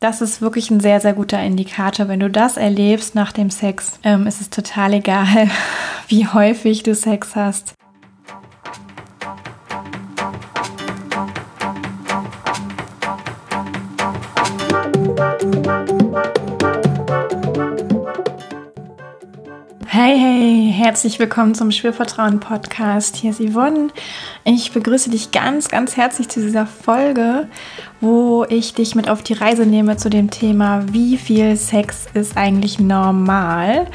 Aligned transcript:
Das 0.00 0.22
ist 0.22 0.40
wirklich 0.40 0.70
ein 0.70 0.80
sehr, 0.80 0.98
sehr 0.98 1.12
guter 1.12 1.42
Indikator. 1.42 2.08
Wenn 2.08 2.20
du 2.20 2.30
das 2.30 2.56
erlebst 2.56 3.14
nach 3.14 3.32
dem 3.32 3.50
Sex, 3.50 3.98
ähm, 4.02 4.26
ist 4.26 4.40
es 4.40 4.48
total 4.48 4.94
egal, 4.94 5.50
wie 6.08 6.26
häufig 6.26 6.82
du 6.82 6.94
Sex 6.94 7.36
hast. 7.36 7.74
Hey, 20.02 20.18
hey, 20.18 20.72
herzlich 20.74 21.18
willkommen 21.18 21.54
zum 21.54 21.70
Spürvertrauen 21.70 22.40
Podcast. 22.40 23.16
Hier 23.16 23.32
ist 23.32 23.38
Yvonne. 23.38 23.88
Ich 24.44 24.72
begrüße 24.72 25.10
dich 25.10 25.30
ganz, 25.30 25.68
ganz 25.68 25.94
herzlich 25.94 26.30
zu 26.30 26.40
dieser 26.40 26.64
Folge, 26.64 27.48
wo 28.00 28.46
ich 28.48 28.72
dich 28.72 28.94
mit 28.94 29.10
auf 29.10 29.22
die 29.22 29.34
Reise 29.34 29.66
nehme 29.66 29.98
zu 29.98 30.08
dem 30.08 30.30
Thema, 30.30 30.90
wie 30.90 31.18
viel 31.18 31.54
Sex 31.54 32.06
ist 32.14 32.38
eigentlich 32.38 32.80
normal? 32.80 33.88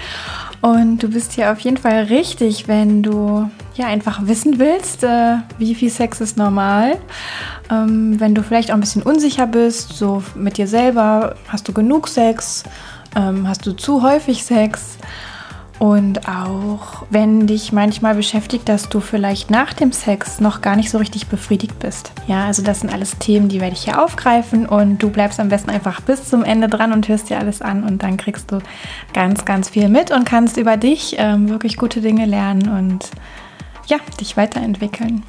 Und 0.61 1.01
du 1.01 1.09
bist 1.09 1.31
hier 1.33 1.51
auf 1.51 1.59
jeden 1.61 1.77
Fall 1.77 2.03
richtig, 2.03 2.67
wenn 2.67 3.01
du 3.01 3.49
ja 3.73 3.87
einfach 3.87 4.27
wissen 4.27 4.59
willst, 4.59 5.03
äh, 5.03 5.37
wie 5.57 5.73
viel 5.73 5.89
Sex 5.89 6.21
ist 6.21 6.37
normal. 6.37 6.99
Ähm, 7.71 8.19
wenn 8.19 8.35
du 8.35 8.43
vielleicht 8.43 8.69
auch 8.69 8.75
ein 8.75 8.81
bisschen 8.81 9.01
unsicher 9.01 9.47
bist, 9.47 9.93
so 9.93 10.21
mit 10.35 10.57
dir 10.57 10.67
selber, 10.67 11.35
hast 11.47 11.67
du 11.67 11.73
genug 11.73 12.07
Sex? 12.07 12.63
Ähm, 13.15 13.47
hast 13.47 13.65
du 13.65 13.71
zu 13.71 14.03
häufig 14.03 14.43
Sex? 14.43 14.99
Und 15.77 16.27
auch 16.27 17.05
wenn 17.09 17.47
dich 17.47 17.73
manchmal 17.73 18.15
beschäftigt, 18.15 18.69
dass 18.69 18.87
du 18.87 19.01
vielleicht 19.01 19.51
nach 19.51 19.73
dem 19.73 19.91
Sex 19.91 20.39
noch 20.39 20.61
gar 20.61 20.77
nicht 20.77 20.89
so 20.89 20.97
richtig 20.97 21.27
befriedigt 21.27 21.77
bist. 21.79 22.13
Ja, 22.27 22.45
also 22.45 22.63
das 22.63 22.79
sind 22.79 22.93
alles 22.93 23.17
Themen, 23.17 23.49
die 23.49 23.59
werde 23.59 23.75
ich 23.75 23.83
hier 23.83 24.01
aufgreifen 24.01 24.67
und 24.67 25.03
du 25.03 25.09
bleibst 25.09 25.39
am 25.39 25.49
besten 25.49 25.69
einfach 25.69 25.99
bis 25.99 26.29
zum 26.29 26.45
Ende 26.45 26.69
dran 26.69 26.93
und 26.93 27.09
hörst 27.09 27.29
dir 27.29 27.39
alles 27.39 27.61
an 27.61 27.83
und 27.83 28.03
dann 28.03 28.15
kriegst 28.15 28.51
du 28.51 28.59
ganz, 29.13 29.43
ganz 29.43 29.69
viel 29.69 29.89
mit 29.89 30.11
und 30.11 30.25
kannst 30.25 30.55
über 30.55 30.77
dich 30.77 31.15
ähm, 31.17 31.49
wirklich 31.49 31.75
gute 31.75 31.99
Dinge 31.99 32.25
lernen 32.25 32.69
und 32.69 33.09
ja, 33.87 33.97
dich 34.19 34.37
weiterentwickeln. 34.37 35.23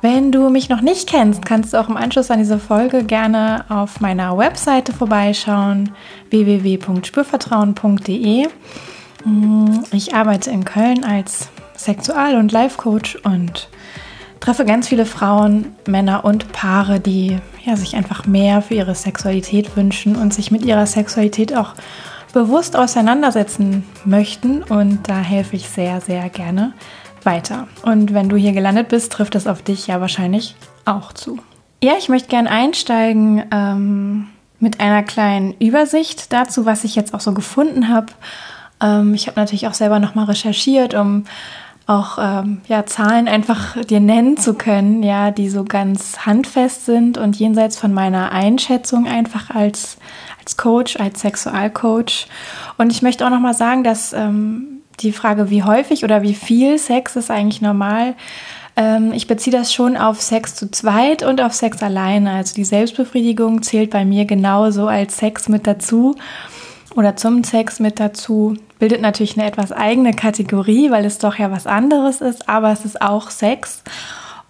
Wenn 0.00 0.32
du 0.32 0.50
mich 0.50 0.68
noch 0.68 0.80
nicht 0.80 1.08
kennst, 1.08 1.46
kannst 1.46 1.72
du 1.72 1.80
auch 1.80 1.88
im 1.88 1.96
Anschluss 1.96 2.30
an 2.30 2.38
diese 2.38 2.58
Folge 2.58 3.04
gerne 3.04 3.64
auf 3.68 4.00
meiner 4.00 4.36
Webseite 4.36 4.92
vorbeischauen 4.92 5.92
www.spürvertrauen.de. 6.30 8.48
Mm, 9.24 9.80
ich 9.92 10.14
arbeite 10.14 10.50
in 10.50 10.64
Köln 10.64 11.04
als 11.04 11.48
Sexual- 11.76 12.36
und 12.36 12.52
Life-Coach 12.52 13.16
und 13.24 13.68
treffe 14.40 14.64
ganz 14.64 14.88
viele 14.88 15.06
Frauen, 15.06 15.74
Männer 15.86 16.24
und 16.24 16.52
Paare, 16.52 17.00
die 17.00 17.38
ja, 17.64 17.76
sich 17.76 17.96
einfach 17.96 18.26
mehr 18.26 18.62
für 18.62 18.74
ihre 18.74 18.94
Sexualität 18.94 19.76
wünschen 19.76 20.16
und 20.16 20.34
sich 20.34 20.50
mit 20.50 20.64
ihrer 20.64 20.86
Sexualität 20.86 21.56
auch 21.56 21.74
bewusst 22.32 22.76
auseinandersetzen 22.76 23.84
möchten. 24.04 24.62
Und 24.62 25.08
da 25.08 25.18
helfe 25.18 25.56
ich 25.56 25.68
sehr, 25.68 26.00
sehr 26.00 26.28
gerne 26.28 26.74
weiter. 27.22 27.68
Und 27.82 28.12
wenn 28.12 28.28
du 28.28 28.36
hier 28.36 28.52
gelandet 28.52 28.88
bist, 28.88 29.12
trifft 29.12 29.34
es 29.34 29.46
auf 29.46 29.62
dich 29.62 29.86
ja 29.86 30.00
wahrscheinlich 30.00 30.56
auch 30.84 31.12
zu. 31.12 31.38
Ja, 31.82 31.94
ich 31.98 32.08
möchte 32.08 32.28
gerne 32.28 32.50
einsteigen 32.50 33.44
ähm, 33.50 34.28
mit 34.58 34.80
einer 34.80 35.02
kleinen 35.02 35.54
Übersicht 35.58 36.32
dazu, 36.32 36.66
was 36.66 36.84
ich 36.84 36.96
jetzt 36.96 37.14
auch 37.14 37.20
so 37.20 37.32
gefunden 37.32 37.88
habe 37.88 38.06
ähm, 38.84 39.14
ich 39.14 39.26
habe 39.26 39.40
natürlich 39.40 39.66
auch 39.66 39.74
selber 39.74 39.98
nochmal 39.98 40.26
recherchiert, 40.26 40.94
um 40.94 41.24
auch 41.86 42.18
ähm, 42.18 42.62
ja, 42.66 42.86
Zahlen 42.86 43.28
einfach 43.28 43.82
dir 43.84 44.00
nennen 44.00 44.36
zu 44.36 44.54
können, 44.54 45.02
ja, 45.02 45.30
die 45.30 45.50
so 45.50 45.64
ganz 45.64 46.24
handfest 46.24 46.86
sind 46.86 47.18
und 47.18 47.36
jenseits 47.36 47.76
von 47.76 47.92
meiner 47.92 48.32
Einschätzung 48.32 49.06
einfach 49.06 49.50
als, 49.50 49.98
als 50.40 50.56
Coach, 50.56 50.96
als 50.96 51.20
Sexualcoach. 51.20 52.26
Und 52.78 52.90
ich 52.90 53.02
möchte 53.02 53.26
auch 53.26 53.30
nochmal 53.30 53.54
sagen, 53.54 53.84
dass 53.84 54.14
ähm, 54.14 54.80
die 55.00 55.12
Frage, 55.12 55.50
wie 55.50 55.62
häufig 55.62 56.04
oder 56.04 56.22
wie 56.22 56.34
viel 56.34 56.78
Sex 56.78 57.16
ist 57.16 57.30
eigentlich 57.30 57.60
normal, 57.60 58.14
ähm, 58.76 59.12
ich 59.12 59.26
beziehe 59.26 59.56
das 59.56 59.74
schon 59.74 59.96
auf 59.96 60.22
Sex 60.22 60.54
zu 60.54 60.70
zweit 60.70 61.22
und 61.22 61.42
auf 61.42 61.52
Sex 61.52 61.82
alleine. 61.82 62.32
Also 62.32 62.54
die 62.54 62.64
Selbstbefriedigung 62.64 63.62
zählt 63.62 63.90
bei 63.90 64.06
mir 64.06 64.24
genauso 64.24 64.86
als 64.86 65.18
Sex 65.18 65.48
mit 65.48 65.66
dazu 65.66 66.16
oder 66.94 67.16
zum 67.16 67.44
Sex 67.44 67.80
mit 67.80 68.00
dazu. 68.00 68.56
Bildet 68.78 69.00
natürlich 69.00 69.38
eine 69.38 69.46
etwas 69.46 69.72
eigene 69.72 70.12
Kategorie, 70.12 70.90
weil 70.90 71.04
es 71.04 71.18
doch 71.18 71.36
ja 71.36 71.50
was 71.50 71.66
anderes 71.66 72.20
ist, 72.20 72.48
aber 72.48 72.72
es 72.72 72.84
ist 72.84 73.00
auch 73.02 73.30
Sex. 73.30 73.82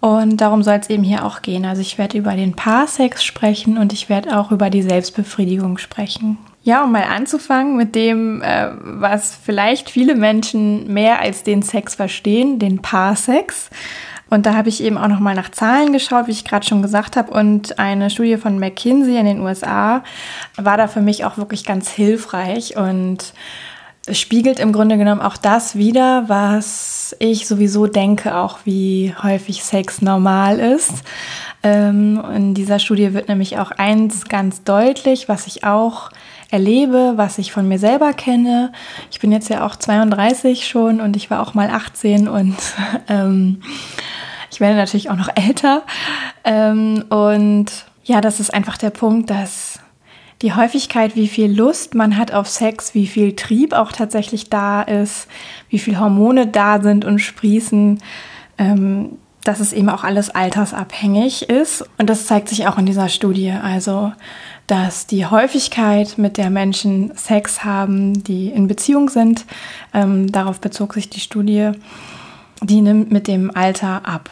Und 0.01 0.37
darum 0.37 0.61
soll 0.61 0.75
es 0.75 0.89
eben 0.89 1.03
hier 1.03 1.25
auch 1.25 1.41
gehen. 1.41 1.65
Also 1.65 1.81
ich 1.81 1.97
werde 1.97 2.17
über 2.17 2.33
den 2.33 2.55
Paarsex 2.55 3.23
sprechen 3.23 3.77
und 3.77 3.91
ich 3.91 4.09
werde 4.09 4.37
auch 4.37 4.51
über 4.51 4.69
die 4.69 4.83
Selbstbefriedigung 4.83 5.77
sprechen. 5.77 6.37
Ja, 6.61 6.83
um 6.83 6.91
mal 6.91 7.03
anzufangen 7.03 7.75
mit 7.75 7.95
dem, 7.95 8.41
äh, 8.41 8.69
was 8.81 9.35
vielleicht 9.35 9.89
viele 9.89 10.15
Menschen 10.15 10.91
mehr 10.91 11.21
als 11.21 11.43
den 11.43 11.61
Sex 11.61 11.95
verstehen, 11.95 12.59
den 12.59 12.81
Paarsex. 12.81 13.69
Und 14.29 14.45
da 14.45 14.55
habe 14.55 14.69
ich 14.69 14.81
eben 14.83 14.97
auch 14.97 15.07
noch 15.07 15.19
mal 15.19 15.35
nach 15.35 15.49
Zahlen 15.51 15.93
geschaut, 15.93 16.27
wie 16.27 16.31
ich 16.31 16.45
gerade 16.45 16.65
schon 16.65 16.81
gesagt 16.81 17.15
habe. 17.15 17.31
Und 17.31 17.77
eine 17.77 18.09
Studie 18.09 18.37
von 18.37 18.59
McKinsey 18.59 19.17
in 19.17 19.25
den 19.25 19.39
USA 19.39 20.03
war 20.57 20.77
da 20.77 20.87
für 20.87 21.01
mich 21.01 21.25
auch 21.25 21.37
wirklich 21.37 21.63
ganz 21.63 21.89
hilfreich 21.89 22.75
und 22.75 23.33
spiegelt 24.11 24.59
im 24.59 24.71
Grunde 24.71 24.97
genommen 24.97 25.21
auch 25.21 25.37
das 25.37 25.75
wieder, 25.75 26.25
was 26.27 27.15
ich 27.19 27.47
sowieso 27.47 27.87
denke, 27.87 28.35
auch 28.35 28.59
wie 28.63 29.13
häufig 29.21 29.63
Sex 29.63 30.01
normal 30.01 30.59
ist. 30.59 31.03
Ähm, 31.63 32.23
in 32.35 32.53
dieser 32.53 32.79
Studie 32.79 33.13
wird 33.13 33.29
nämlich 33.29 33.57
auch 33.57 33.71
eins 33.71 34.25
ganz 34.25 34.63
deutlich, 34.63 35.27
was 35.27 35.47
ich 35.47 35.63
auch 35.63 36.11
erlebe, 36.51 37.13
was 37.15 37.37
ich 37.37 37.51
von 37.51 37.67
mir 37.67 37.79
selber 37.79 38.13
kenne. 38.13 38.71
Ich 39.11 39.19
bin 39.19 39.31
jetzt 39.31 39.49
ja 39.49 39.65
auch 39.65 39.75
32 39.75 40.67
schon 40.67 41.01
und 41.01 41.15
ich 41.15 41.29
war 41.29 41.41
auch 41.41 41.53
mal 41.53 41.69
18 41.69 42.27
und 42.27 42.55
ähm, 43.09 43.61
ich 44.51 44.59
werde 44.59 44.75
natürlich 44.75 45.09
auch 45.09 45.17
noch 45.17 45.29
älter. 45.35 45.83
Ähm, 46.43 47.05
und 47.09 47.67
ja, 48.03 48.21
das 48.21 48.39
ist 48.39 48.53
einfach 48.53 48.77
der 48.77 48.91
Punkt, 48.91 49.29
dass 49.29 49.79
die 50.41 50.53
Häufigkeit, 50.53 51.15
wie 51.15 51.27
viel 51.27 51.51
Lust 51.51 51.95
man 51.95 52.17
hat 52.17 52.33
auf 52.33 52.47
Sex, 52.47 52.93
wie 52.93 53.07
viel 53.07 53.35
Trieb 53.35 53.73
auch 53.73 53.91
tatsächlich 53.91 54.49
da 54.49 54.81
ist, 54.81 55.27
wie 55.69 55.79
viel 55.79 55.99
Hormone 55.99 56.47
da 56.47 56.81
sind 56.81 57.05
und 57.05 57.19
sprießen, 57.19 57.99
ähm, 58.57 59.17
dass 59.45 59.59
es 59.61 59.71
eben 59.71 59.89
auch 59.89 60.03
alles 60.03 60.31
altersabhängig 60.31 61.49
ist. 61.49 61.85
Und 61.97 62.09
das 62.09 62.25
zeigt 62.25 62.49
sich 62.49 62.67
auch 62.67 62.77
in 62.77 62.85
dieser 62.85 63.07
Studie. 63.07 63.51
Also, 63.51 64.11
dass 64.67 65.07
die 65.07 65.25
Häufigkeit, 65.25 66.17
mit 66.17 66.37
der 66.37 66.49
Menschen 66.49 67.15
Sex 67.15 67.63
haben, 67.63 68.23
die 68.23 68.49
in 68.49 68.67
Beziehung 68.67 69.09
sind, 69.09 69.45
ähm, 69.93 70.31
darauf 70.31 70.59
bezog 70.59 70.95
sich 70.95 71.09
die 71.09 71.19
Studie, 71.19 71.71
die 72.61 72.81
nimmt 72.81 73.11
mit 73.11 73.27
dem 73.27 73.55
Alter 73.55 74.01
ab. 74.05 74.29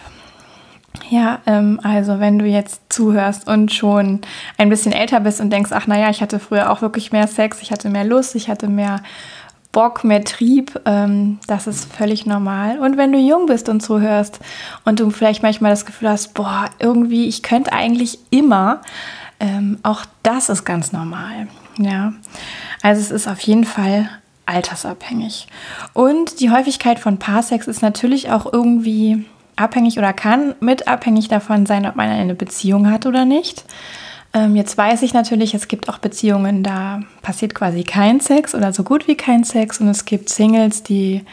Ja, 1.09 1.41
ähm, 1.45 1.80
also 1.84 2.19
wenn 2.19 2.40
du 2.40 2.45
jetzt 2.45 2.81
zuhörst 2.90 3.47
und 3.47 3.72
schon 3.74 4.22
ein 4.57 4.69
bisschen 4.69 4.94
älter 4.94 5.19
bist 5.19 5.41
und 5.41 5.51
denkst, 5.51 5.72
ach 5.74 5.85
naja, 5.85 6.09
ich 6.09 6.22
hatte 6.22 6.40
früher 6.40 6.72
auch 6.72 6.81
wirklich 6.81 7.12
mehr 7.12 7.28
Sex, 7.28 7.62
ich 7.62 7.72
hatte 7.72 7.90
mehr 7.90 8.03
Lust, 8.03 8.35
ich 8.35 8.50
hatte 8.50 8.68
mehr 8.68 9.01
Bock, 9.74 10.06
mehr 10.06 10.24
Trieb, 10.24 10.80
ähm, 10.86 11.40
das 11.48 11.68
ist 11.68 11.92
völlig 11.92 12.26
normal. 12.26 12.80
Und 12.80 12.96
wenn 12.96 13.12
du 13.12 13.18
jung 13.18 13.48
bist 13.48 13.68
und 13.68 13.82
zuhörst 13.82 14.40
und 14.86 15.02
du 15.02 15.10
vielleicht 15.10 15.44
manchmal 15.44 15.72
das 15.72 15.86
Gefühl 15.86 16.10
hast, 16.10 16.34
boah, 16.36 16.70
irgendwie, 16.80 17.28
ich 17.28 17.44
könnte 17.44 17.74
eigentlich 17.74 18.20
immer, 18.30 18.82
ähm, 19.42 19.80
auch 19.84 20.06
das 20.22 20.48
ist 20.48 20.64
ganz 20.64 20.94
normal. 20.94 21.48
Ja, 21.78 22.14
also 22.82 23.02
es 23.02 23.12
ist 23.12 23.28
auf 23.28 23.40
jeden 23.42 23.66
Fall 23.66 24.08
altersabhängig. 24.46 25.48
Und 25.94 26.40
die 26.40 26.52
Häufigkeit 26.52 27.00
von 27.00 27.18
Paarsex 27.18 27.68
ist 27.68 27.82
natürlich 27.82 28.30
auch 28.30 28.52
irgendwie 28.52 29.26
abhängig 29.56 29.98
oder 29.98 30.14
kann 30.14 30.54
mit 30.60 30.88
abhängig 30.88 31.30
davon 31.30 31.66
sein, 31.66 31.88
ob 31.88 31.96
man 31.96 32.10
eine 32.10 32.36
Beziehung 32.36 32.92
hat 32.92 33.06
oder 33.06 33.26
nicht. 33.26 33.66
Ähm, 34.34 34.56
jetzt 34.56 34.78
weiß 34.78 35.04
ich 35.04 35.14
natürlich, 35.14 35.54
es 35.54 35.68
gibt 35.68 35.90
auch 35.90 36.00
Beziehungen, 36.00 36.64
da 36.64 37.02
passiert 37.22 37.54
quasi 37.54 37.84
kein 37.84 38.19
Sex 38.19 38.56
oder 38.56 38.74
so 38.74 38.84
gut 38.84 39.07
wie 39.07 39.16
kein 39.16 39.44
Sex. 39.44 39.80
Und 39.80 39.88
es 39.88 40.06
gibt 40.06 40.30
Singles, 40.30 40.84
die 40.84 41.24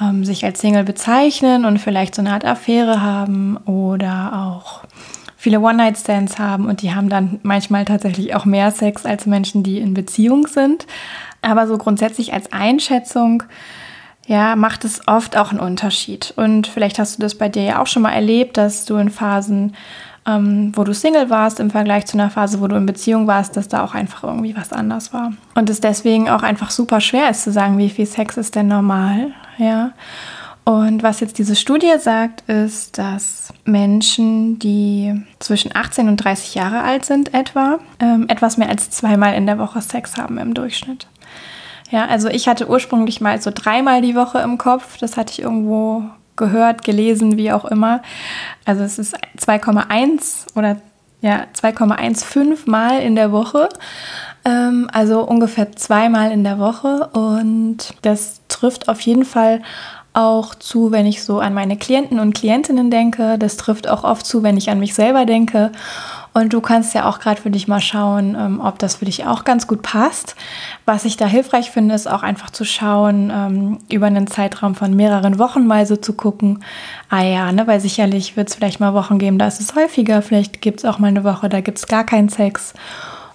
ähm, 0.00 0.24
sich 0.24 0.44
als 0.44 0.60
Single 0.60 0.84
bezeichnen 0.84 1.64
und 1.64 1.78
vielleicht 1.78 2.14
so 2.14 2.22
eine 2.22 2.32
Art 2.32 2.44
Affäre 2.44 3.00
haben 3.00 3.56
oder 3.58 4.32
auch 4.34 4.82
viele 5.36 5.60
One-Night-Stands 5.60 6.38
haben 6.40 6.66
und 6.66 6.82
die 6.82 6.92
haben 6.92 7.08
dann 7.08 7.38
manchmal 7.44 7.84
tatsächlich 7.84 8.34
auch 8.34 8.44
mehr 8.44 8.72
Sex 8.72 9.06
als 9.06 9.26
Menschen, 9.26 9.62
die 9.62 9.78
in 9.78 9.94
Beziehung 9.94 10.48
sind. 10.48 10.86
Aber 11.40 11.68
so 11.68 11.78
grundsätzlich 11.78 12.32
als 12.32 12.52
Einschätzung 12.52 13.44
ja, 14.26 14.56
macht 14.56 14.84
es 14.84 15.06
oft 15.06 15.36
auch 15.36 15.50
einen 15.50 15.60
Unterschied. 15.60 16.34
Und 16.36 16.66
vielleicht 16.66 16.98
hast 16.98 17.16
du 17.16 17.22
das 17.22 17.36
bei 17.36 17.48
dir 17.48 17.62
ja 17.62 17.80
auch 17.80 17.86
schon 17.86 18.02
mal 18.02 18.12
erlebt, 18.12 18.56
dass 18.56 18.84
du 18.86 18.96
in 18.96 19.10
Phasen, 19.10 19.76
ähm, 20.26 20.72
wo 20.74 20.84
du 20.84 20.92
Single 20.92 21.30
warst, 21.30 21.60
im 21.60 21.70
Vergleich 21.70 22.06
zu 22.06 22.16
einer 22.16 22.30
Phase, 22.30 22.60
wo 22.60 22.66
du 22.66 22.76
in 22.76 22.86
Beziehung 22.86 23.26
warst, 23.26 23.56
dass 23.56 23.68
da 23.68 23.84
auch 23.84 23.94
einfach 23.94 24.24
irgendwie 24.24 24.56
was 24.56 24.72
anders 24.72 25.12
war. 25.12 25.32
Und 25.54 25.70
es 25.70 25.80
deswegen 25.80 26.28
auch 26.28 26.42
einfach 26.42 26.70
super 26.70 27.00
schwer 27.00 27.30
ist 27.30 27.44
zu 27.44 27.52
sagen, 27.52 27.78
wie 27.78 27.90
viel 27.90 28.06
Sex 28.06 28.36
ist 28.36 28.54
denn 28.54 28.68
normal, 28.68 29.32
ja. 29.58 29.92
Und 30.64 31.04
was 31.04 31.20
jetzt 31.20 31.38
diese 31.38 31.54
Studie 31.54 31.94
sagt, 32.00 32.40
ist, 32.50 32.98
dass 32.98 33.52
Menschen, 33.64 34.58
die 34.58 35.14
zwischen 35.38 35.70
18 35.72 36.08
und 36.08 36.16
30 36.16 36.56
Jahre 36.56 36.82
alt 36.82 37.04
sind, 37.04 37.32
etwa, 37.34 37.78
ähm, 38.00 38.26
etwas 38.28 38.56
mehr 38.56 38.68
als 38.68 38.90
zweimal 38.90 39.34
in 39.34 39.46
der 39.46 39.58
Woche 39.58 39.80
Sex 39.80 40.16
haben 40.16 40.38
im 40.38 40.54
Durchschnitt. 40.54 41.06
Ja, 41.90 42.06
also 42.06 42.28
ich 42.28 42.48
hatte 42.48 42.68
ursprünglich 42.68 43.20
mal 43.20 43.40
so 43.40 43.52
dreimal 43.54 44.02
die 44.02 44.16
Woche 44.16 44.40
im 44.40 44.58
Kopf. 44.58 44.98
Das 44.98 45.16
hatte 45.16 45.34
ich 45.34 45.42
irgendwo 45.42 46.02
gehört, 46.36 46.84
gelesen, 46.84 47.36
wie 47.36 47.52
auch 47.52 47.64
immer. 47.64 48.02
Also 48.64 48.82
es 48.82 48.98
ist 48.98 49.16
2,1 49.38 50.56
oder 50.56 50.76
ja, 51.20 51.46
2,15 51.60 52.68
Mal 52.70 53.00
in 53.00 53.16
der 53.16 53.32
Woche. 53.32 53.68
Ähm, 54.44 54.88
also 54.92 55.22
ungefähr 55.22 55.72
zweimal 55.72 56.30
in 56.30 56.44
der 56.44 56.58
Woche. 56.58 57.08
Und 57.12 57.94
das 58.02 58.40
trifft 58.48 58.88
auf 58.88 59.00
jeden 59.00 59.24
Fall 59.24 59.62
auch 60.12 60.54
zu, 60.54 60.92
wenn 60.92 61.04
ich 61.04 61.22
so 61.22 61.40
an 61.40 61.52
meine 61.52 61.76
Klienten 61.76 62.20
und 62.20 62.34
Klientinnen 62.34 62.90
denke. 62.90 63.38
Das 63.38 63.56
trifft 63.56 63.88
auch 63.88 64.04
oft 64.04 64.24
zu, 64.24 64.42
wenn 64.42 64.56
ich 64.56 64.70
an 64.70 64.80
mich 64.80 64.94
selber 64.94 65.26
denke. 65.26 65.72
Und 66.36 66.52
du 66.52 66.60
kannst 66.60 66.92
ja 66.92 67.08
auch 67.08 67.18
gerade 67.18 67.40
für 67.40 67.48
dich 67.48 67.66
mal 67.66 67.80
schauen, 67.80 68.36
ähm, 68.38 68.60
ob 68.62 68.78
das 68.78 68.96
für 68.96 69.06
dich 69.06 69.24
auch 69.24 69.44
ganz 69.44 69.66
gut 69.66 69.80
passt. 69.80 70.36
Was 70.84 71.06
ich 71.06 71.16
da 71.16 71.24
hilfreich 71.24 71.70
finde, 71.70 71.94
ist 71.94 72.06
auch 72.06 72.22
einfach 72.22 72.50
zu 72.50 72.66
schauen, 72.66 73.32
ähm, 73.34 73.78
über 73.90 74.04
einen 74.04 74.26
Zeitraum 74.26 74.74
von 74.74 74.94
mehreren 74.94 75.38
Wochen 75.38 75.66
mal 75.66 75.86
so 75.86 75.96
zu 75.96 76.12
gucken. 76.12 76.62
Ah 77.08 77.22
ja, 77.22 77.50
ne, 77.52 77.66
weil 77.66 77.80
sicherlich 77.80 78.36
wird 78.36 78.50
es 78.50 78.54
vielleicht 78.54 78.80
mal 78.80 78.92
Wochen 78.92 79.18
geben, 79.18 79.38
da 79.38 79.46
ist 79.46 79.62
es 79.62 79.74
häufiger. 79.74 80.20
Vielleicht 80.20 80.60
gibt 80.60 80.80
es 80.80 80.84
auch 80.84 80.98
mal 80.98 81.06
eine 81.06 81.24
Woche, 81.24 81.48
da 81.48 81.62
gibt 81.62 81.78
es 81.78 81.86
gar 81.86 82.04
keinen 82.04 82.28
Sex. 82.28 82.74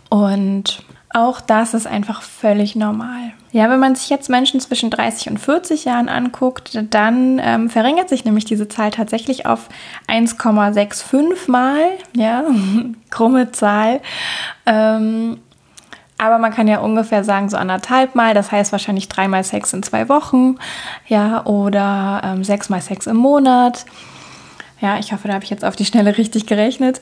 Und 0.10 0.84
auch 1.14 1.42
das 1.42 1.74
ist 1.74 1.88
einfach 1.88 2.22
völlig 2.22 2.76
normal. 2.76 3.34
Ja, 3.52 3.70
wenn 3.70 3.80
man 3.80 3.96
sich 3.96 4.10
jetzt 4.10 4.30
Menschen 4.30 4.62
zwischen 4.62 4.90
30 4.90 5.30
und 5.32 5.38
40 5.38 5.84
Jahren 5.86 6.08
anguckt, 6.08 6.80
dann 6.90 7.40
ähm, 7.44 7.70
verringert 7.70 8.08
sich 8.08 8.24
nämlich 8.24 8.46
diese 8.46 8.70
Zahl 8.70 8.92
tatsächlich 8.92 9.46
auf 9.46 9.68
1,65 10.08 11.52
Mal. 11.52 11.82
Ja, 12.16 12.46
krumme 13.10 13.52
Zahl. 13.52 14.00
Ähm, 14.66 15.38
aber 16.18 16.38
man 16.38 16.54
kann 16.54 16.68
ja 16.68 16.80
ungefähr 16.80 17.24
sagen, 17.24 17.50
so 17.50 17.58
anderthalb 17.58 18.14
Mal, 18.16 18.34
das 18.34 18.52
heißt 18.52 18.72
wahrscheinlich 18.72 19.10
dreimal 19.10 19.44
Sex 19.44 19.74
in 19.74 19.82
zwei 19.82 20.08
Wochen, 20.08 20.58
ja, 21.08 21.44
oder 21.46 22.22
ähm, 22.24 22.44
sechsmal 22.44 22.82
Sex 22.82 23.08
im 23.08 23.18
Monat. 23.18 23.86
Ja, 24.82 24.98
ich 24.98 25.14
hoffe, 25.14 25.28
da 25.28 25.36
habe 25.36 25.44
ich 25.44 25.52
jetzt 25.52 25.64
auf 25.64 25.76
die 25.76 25.86
Schnelle 25.86 26.18
richtig 26.18 26.48
gerechnet. 26.48 27.02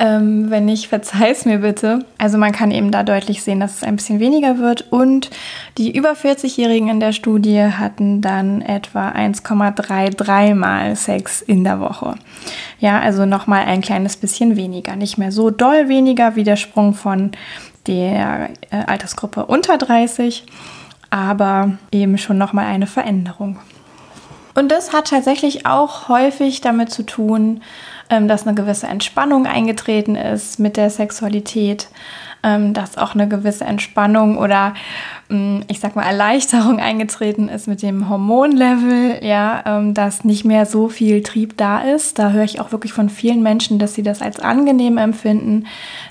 Ähm, 0.00 0.50
wenn 0.50 0.64
nicht, 0.64 0.88
verzeih 0.88 1.30
es 1.30 1.44
mir 1.44 1.58
bitte. 1.58 2.04
Also 2.18 2.38
man 2.38 2.50
kann 2.50 2.72
eben 2.72 2.90
da 2.90 3.04
deutlich 3.04 3.44
sehen, 3.44 3.60
dass 3.60 3.76
es 3.76 3.82
ein 3.84 3.94
bisschen 3.94 4.18
weniger 4.18 4.58
wird. 4.58 4.90
Und 4.90 5.30
die 5.78 5.96
über 5.96 6.14
40-Jährigen 6.14 6.88
in 6.88 6.98
der 6.98 7.12
Studie 7.12 7.62
hatten 7.62 8.20
dann 8.20 8.62
etwa 8.62 9.10
1,33 9.10 10.56
Mal 10.56 10.96
Sex 10.96 11.40
in 11.40 11.62
der 11.62 11.78
Woche. 11.78 12.16
Ja, 12.80 12.98
also 12.98 13.26
nochmal 13.26 13.64
ein 13.64 13.80
kleines 13.80 14.16
bisschen 14.16 14.56
weniger. 14.56 14.96
Nicht 14.96 15.16
mehr 15.16 15.30
so 15.30 15.50
doll 15.50 15.88
weniger 15.88 16.34
wie 16.34 16.44
der 16.44 16.56
Sprung 16.56 16.94
von 16.94 17.30
der 17.86 18.50
äh, 18.70 18.84
Altersgruppe 18.86 19.46
unter 19.46 19.78
30, 19.78 20.44
aber 21.10 21.78
eben 21.92 22.18
schon 22.18 22.38
nochmal 22.38 22.66
eine 22.66 22.88
Veränderung. 22.88 23.58
Und 24.54 24.70
das 24.70 24.92
hat 24.92 25.08
tatsächlich 25.10 25.66
auch 25.66 26.08
häufig 26.08 26.60
damit 26.60 26.90
zu 26.90 27.04
tun, 27.04 27.62
ähm, 28.08 28.26
dass 28.26 28.46
eine 28.46 28.54
gewisse 28.54 28.88
Entspannung 28.88 29.46
eingetreten 29.46 30.16
ist 30.16 30.58
mit 30.58 30.76
der 30.76 30.90
Sexualität, 30.90 31.88
ähm, 32.42 32.74
dass 32.74 32.98
auch 32.98 33.14
eine 33.14 33.28
gewisse 33.28 33.64
Entspannung 33.64 34.38
oder 34.38 34.74
ähm, 35.30 35.62
ich 35.68 35.78
sag 35.78 35.94
mal 35.94 36.02
Erleichterung 36.02 36.80
eingetreten 36.80 37.48
ist 37.48 37.68
mit 37.68 37.82
dem 37.82 38.08
Hormonlevel, 38.08 39.24
ja, 39.24 39.80
dass 39.92 40.24
nicht 40.24 40.44
mehr 40.44 40.66
so 40.66 40.88
viel 40.88 41.22
Trieb 41.22 41.56
da 41.56 41.80
ist. 41.80 42.18
Da 42.18 42.30
höre 42.30 42.44
ich 42.44 42.60
auch 42.60 42.72
wirklich 42.72 42.92
von 42.92 43.08
vielen 43.08 43.42
Menschen, 43.42 43.78
dass 43.78 43.94
sie 43.94 44.02
das 44.02 44.22
als 44.22 44.40
angenehm 44.40 44.98
empfinden, 44.98 45.66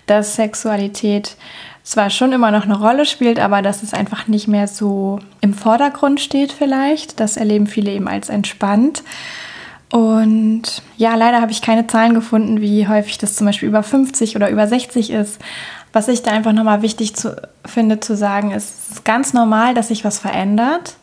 dass 0.06 0.36
Sexualität 0.36 1.36
zwar 1.90 2.12
schon 2.12 2.34
immer 2.34 2.52
noch 2.52 2.66
eine 2.66 2.78
Rolle 2.78 3.04
spielt, 3.08 3.40
aber 3.40 3.64
dass 3.64 3.82
es 3.82 3.96
einfach 3.96 4.28
nicht 4.28 4.48
mehr 4.48 4.68
so 4.68 5.18
im 5.42 5.56
Vordergrund 5.56 6.22
steht 6.22 6.52
vielleicht. 6.52 7.20
Das 7.20 7.36
erleben 7.36 7.66
viele 7.66 7.92
eben 7.92 8.08
als 8.08 8.30
entspannt. 8.30 9.02
Und 9.92 10.84
ja, 10.98 11.16
leider 11.16 11.42
habe 11.42 11.52
ich 11.52 11.64
keine 11.64 11.88
Zahlen 11.88 12.14
gefunden, 12.14 12.62
wie 12.62 12.88
häufig 12.88 13.18
das 13.18 13.36
zum 13.36 13.48
Beispiel 13.48 13.68
über 13.68 13.82
50 13.82 14.36
oder 14.36 14.52
über 14.52 14.68
60 14.68 15.10
ist. 15.10 15.40
Was 15.92 16.08
ich 16.08 16.22
da 16.22 16.30
einfach 16.30 16.54
nochmal 16.54 16.84
wichtig 16.84 17.16
zu, 17.16 17.36
finde 17.66 18.00
zu 18.00 18.16
sagen, 18.16 18.52
ist, 18.52 18.70
es 18.70 18.98
ist 18.98 19.06
ganz 19.06 19.34
normal, 19.34 19.74
dass 19.74 19.88
sich 19.88 20.06
was 20.06 20.20
verändert. 20.20 20.94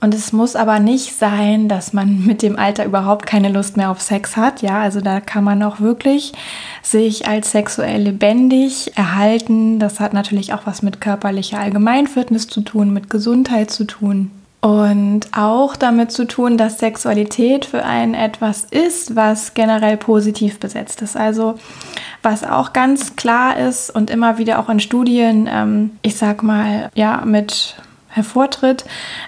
Und 0.00 0.14
es 0.14 0.32
muss 0.32 0.56
aber 0.56 0.78
nicht 0.78 1.16
sein, 1.18 1.68
dass 1.68 1.92
man 1.92 2.24
mit 2.26 2.42
dem 2.42 2.58
Alter 2.58 2.84
überhaupt 2.84 3.26
keine 3.26 3.48
Lust 3.48 3.76
mehr 3.76 3.90
auf 3.90 4.00
Sex 4.00 4.36
hat. 4.36 4.62
Ja, 4.62 4.80
also 4.80 5.00
da 5.00 5.20
kann 5.20 5.44
man 5.44 5.62
auch 5.62 5.80
wirklich 5.80 6.32
sich 6.82 7.26
als 7.26 7.50
sexuell 7.52 8.02
lebendig 8.02 8.92
erhalten. 8.96 9.78
Das 9.78 10.00
hat 10.00 10.12
natürlich 10.12 10.52
auch 10.52 10.66
was 10.66 10.82
mit 10.82 11.00
körperlicher 11.00 11.58
Allgemeinfitness 11.58 12.48
zu 12.48 12.60
tun, 12.60 12.92
mit 12.92 13.10
Gesundheit 13.10 13.70
zu 13.70 13.84
tun. 13.84 14.30
Und 14.60 15.28
auch 15.32 15.76
damit 15.76 16.10
zu 16.10 16.26
tun, 16.26 16.58
dass 16.58 16.78
Sexualität 16.80 17.66
für 17.66 17.84
einen 17.84 18.14
etwas 18.14 18.64
ist, 18.64 19.14
was 19.14 19.54
generell 19.54 19.96
positiv 19.96 20.58
besetzt 20.58 21.02
ist. 21.02 21.16
Also 21.16 21.54
was 22.22 22.42
auch 22.42 22.72
ganz 22.72 23.14
klar 23.14 23.56
ist 23.58 23.90
und 23.90 24.10
immer 24.10 24.38
wieder 24.38 24.58
auch 24.58 24.68
in 24.68 24.80
Studien, 24.80 25.48
ähm, 25.48 25.90
ich 26.02 26.16
sag 26.16 26.42
mal, 26.42 26.90
ja, 26.94 27.22
mit 27.24 27.76
hervortritt, 28.16 28.84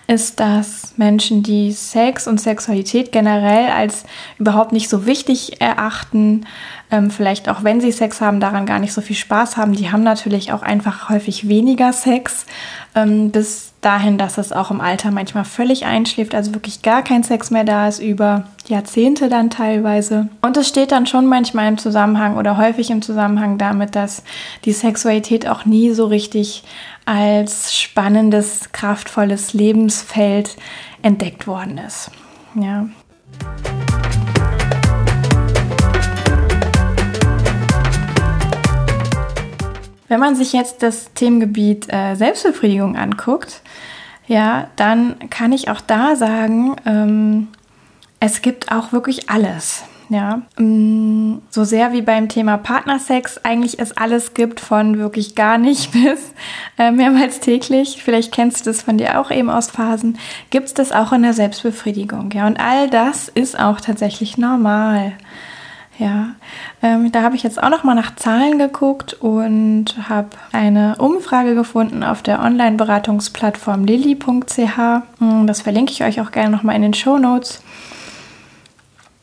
ist, 0.07 0.41
dass 0.41 0.95
Menschen, 0.97 1.43
die 1.43 1.73
Sex 1.73 2.27
und 2.27 2.41
Sexualität 2.41 3.13
generell 3.13 3.71
als 3.71 4.05
überhaupt 4.39 4.73
nicht 4.73 4.89
so 4.89 5.07
wichtig 5.07 5.61
erachten, 5.61 6.47
ähm, 6.91 7.11
vielleicht 7.11 7.49
auch 7.49 7.65
wenn 7.65 7.81
sie 7.81 7.93
Sex 7.93 8.21
haben, 8.21 8.41
daran 8.41 8.67
gar 8.67 8.79
nicht 8.79 8.93
so 8.93 9.01
viel 9.01 9.17
Spaß 9.17 9.57
haben, 9.57 9.73
die 9.73 9.93
haben 9.93 10.03
natürlich 10.03 10.53
auch 10.53 10.63
einfach 10.63 11.09
häufig 11.09 11.49
weniger 11.49 11.93
Sex, 11.93 12.47
ähm, 12.95 13.31
bis 13.31 13.68
dahin, 13.89 14.19
dass 14.19 14.37
es 14.37 14.53
auch 14.53 14.71
im 14.71 14.83
Alter 14.83 15.11
manchmal 15.11 15.47
völlig 15.47 15.87
einschläft, 15.87 16.35
also 16.35 16.53
wirklich 16.53 16.83
gar 16.83 17.03
kein 17.03 17.23
Sex 17.23 17.51
mehr 17.51 17.65
da 17.65 17.89
ist, 17.89 18.01
über 18.01 18.45
Jahrzehnte 18.67 19.31
dann 19.31 19.49
teilweise. 19.49 20.29
Und 20.43 20.59
es 20.59 20.69
steht 20.69 20.93
dann 20.93 21.07
schon 21.07 21.27
manchmal 21.27 21.69
im 21.69 21.79
Zusammenhang 21.79 22.37
oder 22.37 22.59
häufig 22.59 22.91
im 22.91 23.01
Zusammenhang 23.01 23.57
damit, 23.57 23.95
dass 23.95 24.25
die 24.67 24.73
Sexualität 24.73 25.49
auch 25.49 25.65
nie 25.65 25.93
so 25.93 26.05
richtig 26.05 26.65
als 27.07 27.75
spannendes, 27.75 28.73
kraftvolles 28.73 29.55
Lebensfeld 29.55 30.57
entdeckt 31.01 31.47
worden 31.47 31.79
ist. 31.79 32.11
Ja. 32.61 32.87
Wenn 40.09 40.21
man 40.21 40.35
sich 40.35 40.53
jetzt 40.53 40.83
das 40.83 41.13
Themengebiet 41.15 41.93
äh, 41.93 42.15
Selbstbefriedigung 42.15 42.97
anguckt, 42.97 43.63
ja, 44.27 44.69
dann 44.77 45.17
kann 45.31 45.53
ich 45.53 45.71
auch 45.71 45.81
da 45.81 46.17
sagen, 46.17 46.77
ähm, 46.85 47.49
es 48.21 48.43
gibt 48.43 48.73
auch 48.73 48.93
wirklich 48.93 49.31
alles. 49.31 49.85
Ja, 50.11 50.41
mm, 50.57 51.43
so 51.51 51.65
sehr 51.65 51.93
wie 51.93 52.01
beim 52.01 52.31
Thema 52.31 52.57
Partnersex 52.57 53.39
eigentlich 53.45 53.79
es 53.79 53.95
alles 53.95 54.33
gibt, 54.33 54.59
von 54.59 54.99
wirklich 54.99 55.35
gar 55.35 55.59
nicht 55.59 55.93
bis 55.93 56.33
äh, 56.79 56.91
mehrmals 56.91 57.41
täglich. 57.41 58.03
Vielleicht 58.03 58.33
kennst 58.33 58.65
du 58.65 58.71
das 58.71 58.83
von 58.83 58.97
dir 58.97 59.21
auch 59.21 59.31
eben 59.31 59.51
aus 59.51 59.71
Phasen. 59.71 60.19
Gibt 60.49 60.69
es 60.69 60.75
das 60.75 60.93
auch 60.93 61.13
in 61.13 61.23
der 61.23 61.35
Selbstbefriedigung? 61.35 62.31
Ja, 62.33 62.47
und 62.47 62.59
all 62.59 62.89
das 62.89 63.29
ist 63.29 63.59
auch 63.59 63.81
tatsächlich 63.81 64.39
normal. 64.39 65.13
Ja, 65.99 66.29
ähm, 66.81 67.11
da 67.11 67.23
habe 67.23 67.35
ich 67.35 67.43
jetzt 67.43 67.61
auch 67.61 67.71
noch 67.71 67.83
mal 67.83 67.95
nach 67.95 68.15
Zahlen 68.15 68.57
geguckt 68.57 69.15
und 69.15 70.09
habe 70.09 70.29
eine 70.53 70.95
Umfrage 70.99 71.57
gefunden 71.57 72.05
auf 72.05 72.23
der 72.23 72.41
Online-Beratungsplattform 72.41 73.85
lilly.ch. 73.85 74.79
Mm, 75.19 75.47
das 75.47 75.63
verlinke 75.63 75.93
ich 75.93 76.05
euch 76.05 76.21
auch 76.21 76.31
gerne 76.31 76.51
noch 76.51 76.63
mal 76.63 76.77
in 76.77 76.83
den 76.83 76.95
Show 76.95 77.19
Notes. 77.19 77.63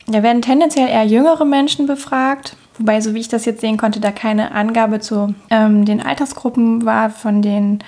Da 0.06 0.22
werden 0.22 0.42
tendenziell 0.42 0.88
eher 0.88 1.06
jüngere 1.06 1.46
Menschen 1.46 1.86
befragt, 1.86 2.56
wobei, 2.76 3.00
so 3.00 3.14
wie 3.14 3.20
ich 3.20 3.28
das 3.28 3.46
jetzt 3.46 3.62
sehen 3.62 3.78
konnte, 3.78 3.98
da 3.98 4.12
keine 4.12 4.52
Angabe 4.52 5.00
zu 5.00 5.34
ähm, 5.48 5.86
den 5.86 6.04
Altersgruppen 6.04 6.84
war 6.84 7.08
von 7.08 7.40
den 7.40 7.78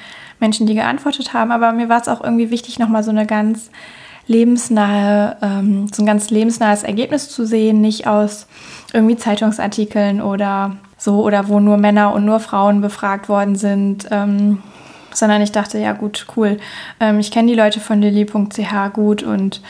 Menschen, 0.40 0.66
die 0.66 0.74
geantwortet 0.74 1.34
haben. 1.34 1.52
Aber 1.52 1.72
mir 1.72 1.90
war 1.90 2.00
es 2.00 2.08
auch 2.08 2.24
irgendwie 2.24 2.50
wichtig, 2.50 2.78
nochmal 2.78 3.04
so 3.04 3.10
eine 3.10 3.26
ganz 3.26 3.70
lebensnahe, 4.28 5.36
ähm, 5.42 5.88
so 5.92 6.02
ein 6.02 6.06
ganz 6.06 6.30
lebensnahes 6.30 6.84
Ergebnis 6.84 7.28
zu 7.30 7.44
sehen, 7.44 7.80
nicht 7.80 8.06
aus 8.06 8.46
irgendwie 8.92 9.16
Zeitungsartikeln 9.16 10.20
oder 10.20 10.76
so 10.96 11.22
oder 11.24 11.48
wo 11.48 11.60
nur 11.60 11.76
Männer 11.76 12.12
und 12.12 12.24
nur 12.24 12.38
Frauen 12.38 12.80
befragt 12.80 13.28
worden 13.28 13.56
sind. 13.56 14.06
Ähm, 14.10 14.62
sondern 15.12 15.42
ich 15.42 15.52
dachte, 15.52 15.78
ja 15.78 15.92
gut, 15.92 16.26
cool. 16.36 16.58
Ähm, 17.00 17.18
ich 17.18 17.30
kenne 17.30 17.48
die 17.48 17.58
Leute 17.58 17.80
von 17.80 18.00
lilly.ch 18.00 18.92
gut 18.92 19.22
und 19.22 19.62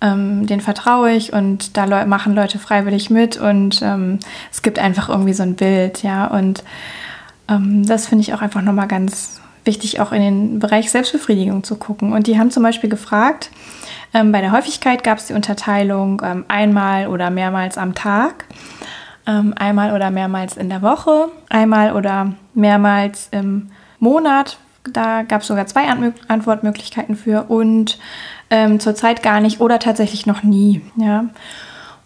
ähm, 0.00 0.46
den 0.46 0.60
vertraue 0.60 1.12
ich 1.12 1.32
und 1.32 1.76
da 1.76 1.84
le 1.84 2.06
machen 2.06 2.34
Leute 2.34 2.58
freiwillig 2.58 3.10
mit 3.10 3.36
und 3.36 3.82
ähm, 3.82 4.20
es 4.50 4.62
gibt 4.62 4.78
einfach 4.78 5.08
irgendwie 5.08 5.32
so 5.32 5.42
ein 5.42 5.56
Bild, 5.56 6.02
ja. 6.02 6.26
Und 6.26 6.62
ähm, 7.48 7.84
das 7.84 8.06
finde 8.06 8.22
ich 8.22 8.32
auch 8.32 8.40
einfach 8.40 8.62
nochmal 8.62 8.88
ganz 8.88 9.40
wichtig, 9.64 10.00
auch 10.00 10.12
in 10.12 10.22
den 10.22 10.58
Bereich 10.60 10.90
Selbstbefriedigung 10.90 11.64
zu 11.64 11.76
gucken. 11.76 12.12
Und 12.12 12.26
die 12.26 12.38
haben 12.38 12.50
zum 12.50 12.62
Beispiel 12.62 12.88
gefragt, 12.88 13.50
Ähm, 14.14 14.32
bei 14.32 14.40
der 14.40 14.52
Häufigkeit 14.52 15.04
gab 15.04 15.18
es 15.18 15.26
die 15.26 15.34
Unterteilung 15.34 16.22
ähm, 16.24 16.44
einmal 16.48 17.08
oder 17.08 17.30
mehrmals 17.30 17.76
am 17.76 17.94
Tag, 17.94 18.46
ähm, 19.26 19.54
einmal 19.56 19.94
oder 19.94 20.10
mehrmals 20.10 20.56
in 20.56 20.68
der 20.68 20.82
Woche, 20.82 21.28
einmal 21.48 21.94
oder 21.94 22.32
mehrmals 22.54 23.28
im 23.30 23.70
Monat. 23.98 24.58
Da 24.90 25.22
gab 25.22 25.42
es 25.42 25.48
sogar 25.48 25.66
zwei 25.66 25.88
Ant 25.88 26.14
Antwortmöglichkeiten 26.28 27.16
für 27.16 27.44
und 27.48 27.98
ähm, 28.50 28.80
zurzeit 28.80 29.22
gar 29.22 29.40
nicht 29.40 29.60
oder 29.60 29.78
tatsächlich 29.78 30.26
noch 30.26 30.42
nie. 30.42 30.80
Ja. 30.96 31.26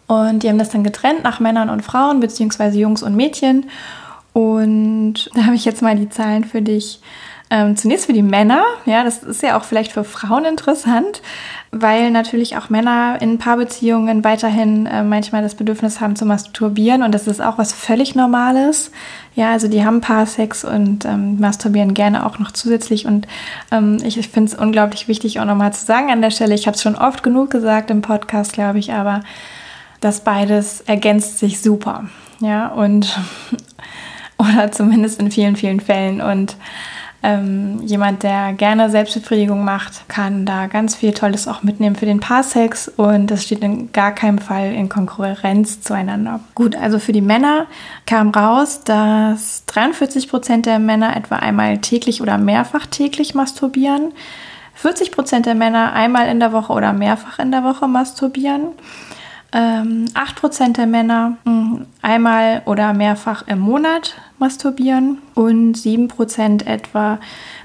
Und 0.08 0.42
die 0.42 0.48
haben 0.48 0.58
das 0.58 0.70
dann 0.70 0.84
getrennt 0.84 1.22
nach 1.22 1.40
Männern 1.40 1.70
und 1.70 1.82
Frauen, 1.82 2.20
beziehungsweise 2.20 2.78
Jungs 2.78 3.02
und 3.02 3.14
Mädchen. 3.14 3.66
Und 4.32 5.30
da 5.34 5.44
habe 5.44 5.54
ich 5.54 5.64
jetzt 5.64 5.82
mal 5.82 5.96
die 5.96 6.08
Zahlen 6.08 6.44
für 6.44 6.62
dich. 6.62 7.00
Ähm, 7.54 7.76
zunächst 7.76 8.06
für 8.06 8.14
die 8.14 8.22
Männer, 8.22 8.64
ja, 8.86 9.04
das 9.04 9.22
ist 9.22 9.42
ja 9.42 9.58
auch 9.58 9.64
vielleicht 9.64 9.92
für 9.92 10.04
Frauen 10.04 10.46
interessant, 10.46 11.20
weil 11.70 12.10
natürlich 12.10 12.56
auch 12.56 12.70
Männer 12.70 13.18
in 13.20 13.36
Paarbeziehungen 13.36 14.24
weiterhin 14.24 14.86
äh, 14.86 15.02
manchmal 15.02 15.42
das 15.42 15.54
Bedürfnis 15.54 16.00
haben 16.00 16.16
zu 16.16 16.24
masturbieren 16.24 17.02
und 17.02 17.12
das 17.12 17.26
ist 17.26 17.42
auch 17.42 17.58
was 17.58 17.74
völlig 17.74 18.14
Normales. 18.14 18.90
Ja, 19.34 19.52
also 19.52 19.68
die 19.68 19.84
haben 19.84 20.00
Paarsex 20.00 20.64
und 20.64 21.04
ähm, 21.04 21.38
masturbieren 21.40 21.92
gerne 21.92 22.24
auch 22.24 22.38
noch 22.38 22.52
zusätzlich 22.52 23.04
und 23.04 23.28
ähm, 23.70 23.98
ich, 24.02 24.16
ich 24.16 24.30
finde 24.30 24.50
es 24.50 24.58
unglaublich 24.58 25.06
wichtig 25.06 25.38
auch 25.38 25.44
nochmal 25.44 25.74
zu 25.74 25.84
sagen 25.84 26.10
an 26.10 26.22
der 26.22 26.30
Stelle, 26.30 26.54
ich 26.54 26.66
habe 26.66 26.76
es 26.76 26.82
schon 26.82 26.96
oft 26.96 27.22
genug 27.22 27.50
gesagt 27.50 27.90
im 27.90 28.00
Podcast, 28.00 28.54
glaube 28.54 28.78
ich, 28.78 28.94
aber 28.94 29.20
das 30.00 30.24
beides 30.24 30.80
ergänzt 30.80 31.38
sich 31.38 31.60
super. 31.60 32.04
Ja, 32.40 32.68
und 32.68 33.20
oder 34.38 34.72
zumindest 34.72 35.20
in 35.20 35.30
vielen, 35.30 35.56
vielen 35.56 35.80
Fällen. 35.80 36.22
Und 36.22 36.56
ähm, 37.22 37.80
jemand, 37.84 38.24
der 38.24 38.52
gerne 38.52 38.90
Selbstbefriedigung 38.90 39.64
macht, 39.64 40.08
kann 40.08 40.44
da 40.44 40.66
ganz 40.66 40.96
viel 40.96 41.12
Tolles 41.12 41.46
auch 41.46 41.62
mitnehmen 41.62 41.94
für 41.94 42.06
den 42.06 42.20
Paarsex 42.20 42.88
und 42.88 43.30
das 43.30 43.44
steht 43.44 43.62
in 43.62 43.92
gar 43.92 44.12
keinem 44.12 44.38
Fall 44.38 44.72
in 44.72 44.88
Konkurrenz 44.88 45.80
zueinander. 45.82 46.40
Gut, 46.54 46.74
also 46.74 46.98
für 46.98 47.12
die 47.12 47.20
Männer 47.20 47.66
kam 48.06 48.30
raus, 48.30 48.82
dass 48.84 49.64
43 49.66 50.28
Prozent 50.28 50.66
der 50.66 50.78
Männer 50.78 51.16
etwa 51.16 51.36
einmal 51.36 51.78
täglich 51.78 52.20
oder 52.20 52.38
mehrfach 52.38 52.86
täglich 52.86 53.34
masturbieren. 53.34 54.12
40 54.74 55.12
Prozent 55.12 55.46
der 55.46 55.54
Männer 55.54 55.92
einmal 55.92 56.28
in 56.28 56.40
der 56.40 56.52
Woche 56.52 56.72
oder 56.72 56.92
mehrfach 56.92 57.38
in 57.38 57.52
der 57.52 57.62
Woche 57.62 57.86
masturbieren 57.86 58.68
ähm, 59.52 60.06
8% 60.14 60.74
der 60.74 60.86
Männer 60.86 61.36
mh, 61.44 61.52
hm, 61.52 61.86
einmal 62.00 62.62
oder 62.64 62.94
mehrfach 62.94 63.46
im 63.46 63.58
Monat 63.58 64.16
masturbieren 64.38 65.18
und 65.34 65.76
7% 65.76 66.66
etwa 66.66 67.18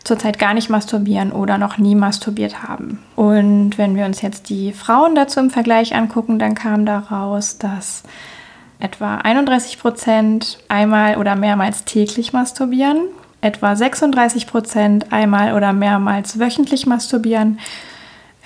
zurzeit 0.03 0.37
gar 0.37 0.53
nicht 0.53 0.69
masturbieren 0.69 1.31
oder 1.31 1.57
noch 1.57 1.77
nie 1.77 1.95
masturbiert 1.95 2.63
haben. 2.63 2.99
Und 3.15 3.77
wenn 3.77 3.95
wir 3.95 4.05
uns 4.05 4.21
jetzt 4.21 4.49
die 4.49 4.73
Frauen 4.73 5.15
dazu 5.15 5.39
im 5.39 5.49
Vergleich 5.49 5.95
angucken, 5.95 6.39
dann 6.39 6.55
kam 6.55 6.85
daraus, 6.85 7.57
dass 7.57 8.03
etwa 8.79 9.19
31% 9.19 10.57
einmal 10.67 11.17
oder 11.17 11.35
mehrmals 11.35 11.85
täglich 11.85 12.33
masturbieren, 12.33 13.07
etwa 13.41 13.73
36% 13.73 15.11
einmal 15.11 15.53
oder 15.55 15.73
mehrmals 15.73 16.39
wöchentlich 16.39 16.85
masturbieren 16.85 17.59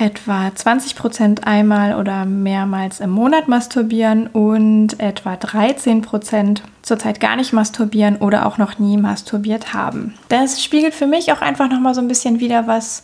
etwa 0.02 0.54
20 0.54 0.96
Prozent 0.96 1.46
einmal 1.46 1.96
oder 1.96 2.26
mehrmals 2.26 3.00
im 3.00 3.12
Monat 3.12 3.48
masturbieren 3.48 4.26
und 4.28 5.00
etwa 5.00 5.36
13 5.36 6.02
Prozent 6.02 6.64
zurzeit 6.82 7.20
gar 7.20 7.36
nicht 7.36 7.54
masturbieren 7.54 8.16
oder 8.18 8.48
auch 8.48 8.58
noch 8.58 8.80
nie 8.80 8.98
masturbiert 8.98 9.76
haben. 9.76 10.16
Das 10.28 10.64
spiegelt 10.64 10.96
für 10.96 11.06
mich 11.06 11.32
auch 11.32 11.42
einfach 11.42 11.70
nochmal 11.70 11.94
so 11.94 12.02
ein 12.02 12.08
bisschen 12.08 12.40
wieder, 12.40 12.66
was 12.66 13.04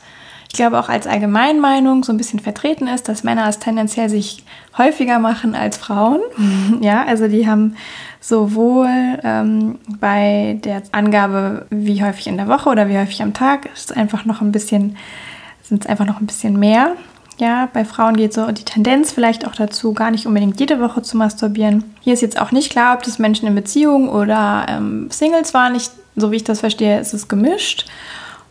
ich 0.50 0.56
glaube 0.56 0.80
auch 0.80 0.89
als 0.89 1.06
Allgemeinmeinung 1.06 2.04
so 2.04 2.12
ein 2.12 2.18
bisschen 2.18 2.39
vertreten 2.39 2.88
ist, 2.88 3.08
dass 3.10 3.24
Männer 3.24 3.48
es 3.48 3.60
tendenziell 3.60 4.10
sich 4.10 4.44
häufiger 4.75 5.20
machen 5.20 5.54
als 5.54 5.77
Frauen. 5.77 6.22
ja, 6.82 7.06
also 7.06 7.27
die 7.27 7.48
haben 7.48 7.75
sowohl 8.22 9.20
ähm, 9.24 9.77
bei 10.00 10.58
der 10.63 10.82
Angabe, 10.94 11.68
wie 11.70 12.04
häufig 12.04 12.25
in 12.25 12.38
der 12.38 12.48
Woche 12.48 12.70
oder 12.70 12.89
wie 12.89 12.98
häufig 12.98 13.22
am 13.22 13.34
Tag, 13.34 13.70
ist 13.74 13.96
einfach 13.96 14.25
noch 14.25 14.42
ein 14.42 14.51
bisschen 14.51 14.98
sind 15.67 15.83
es 15.83 15.89
einfach 15.89 16.05
noch 16.05 16.19
ein 16.19 16.25
bisschen 16.27 16.59
mehr. 16.59 16.95
Ja, 17.39 17.69
bei 17.71 17.86
Frauen 17.86 18.17
geht 18.17 18.33
so 18.33 18.51
die 18.51 18.65
Tendenz 18.65 19.12
vielleicht 19.12 19.45
auch 19.45 19.53
dazu, 19.53 19.93
gar 19.93 20.09
nicht 20.09 20.25
unbedingt 20.25 20.59
jede 20.59 20.79
Woche 20.79 21.03
zu 21.03 21.17
masturbieren. 21.17 21.83
Hier 22.01 22.13
ist 22.13 22.21
jetzt 22.21 22.41
auch 22.41 22.51
nicht 22.51 22.71
klar, 22.71 22.95
ob 22.95 23.03
das 23.03 23.19
Menschen 23.19 23.47
in 23.47 23.53
Beziehung 23.53 24.09
oder 24.09 24.65
ähm, 24.67 25.09
Singles 25.12 25.53
waren. 25.53 25.75
Ich, 25.75 25.91
so 26.15 26.31
wie 26.31 26.38
ich 26.38 26.43
das 26.43 26.62
verstehe, 26.62 27.00
ist 27.00 27.13
es 27.13 27.27
gemischt. 27.27 27.86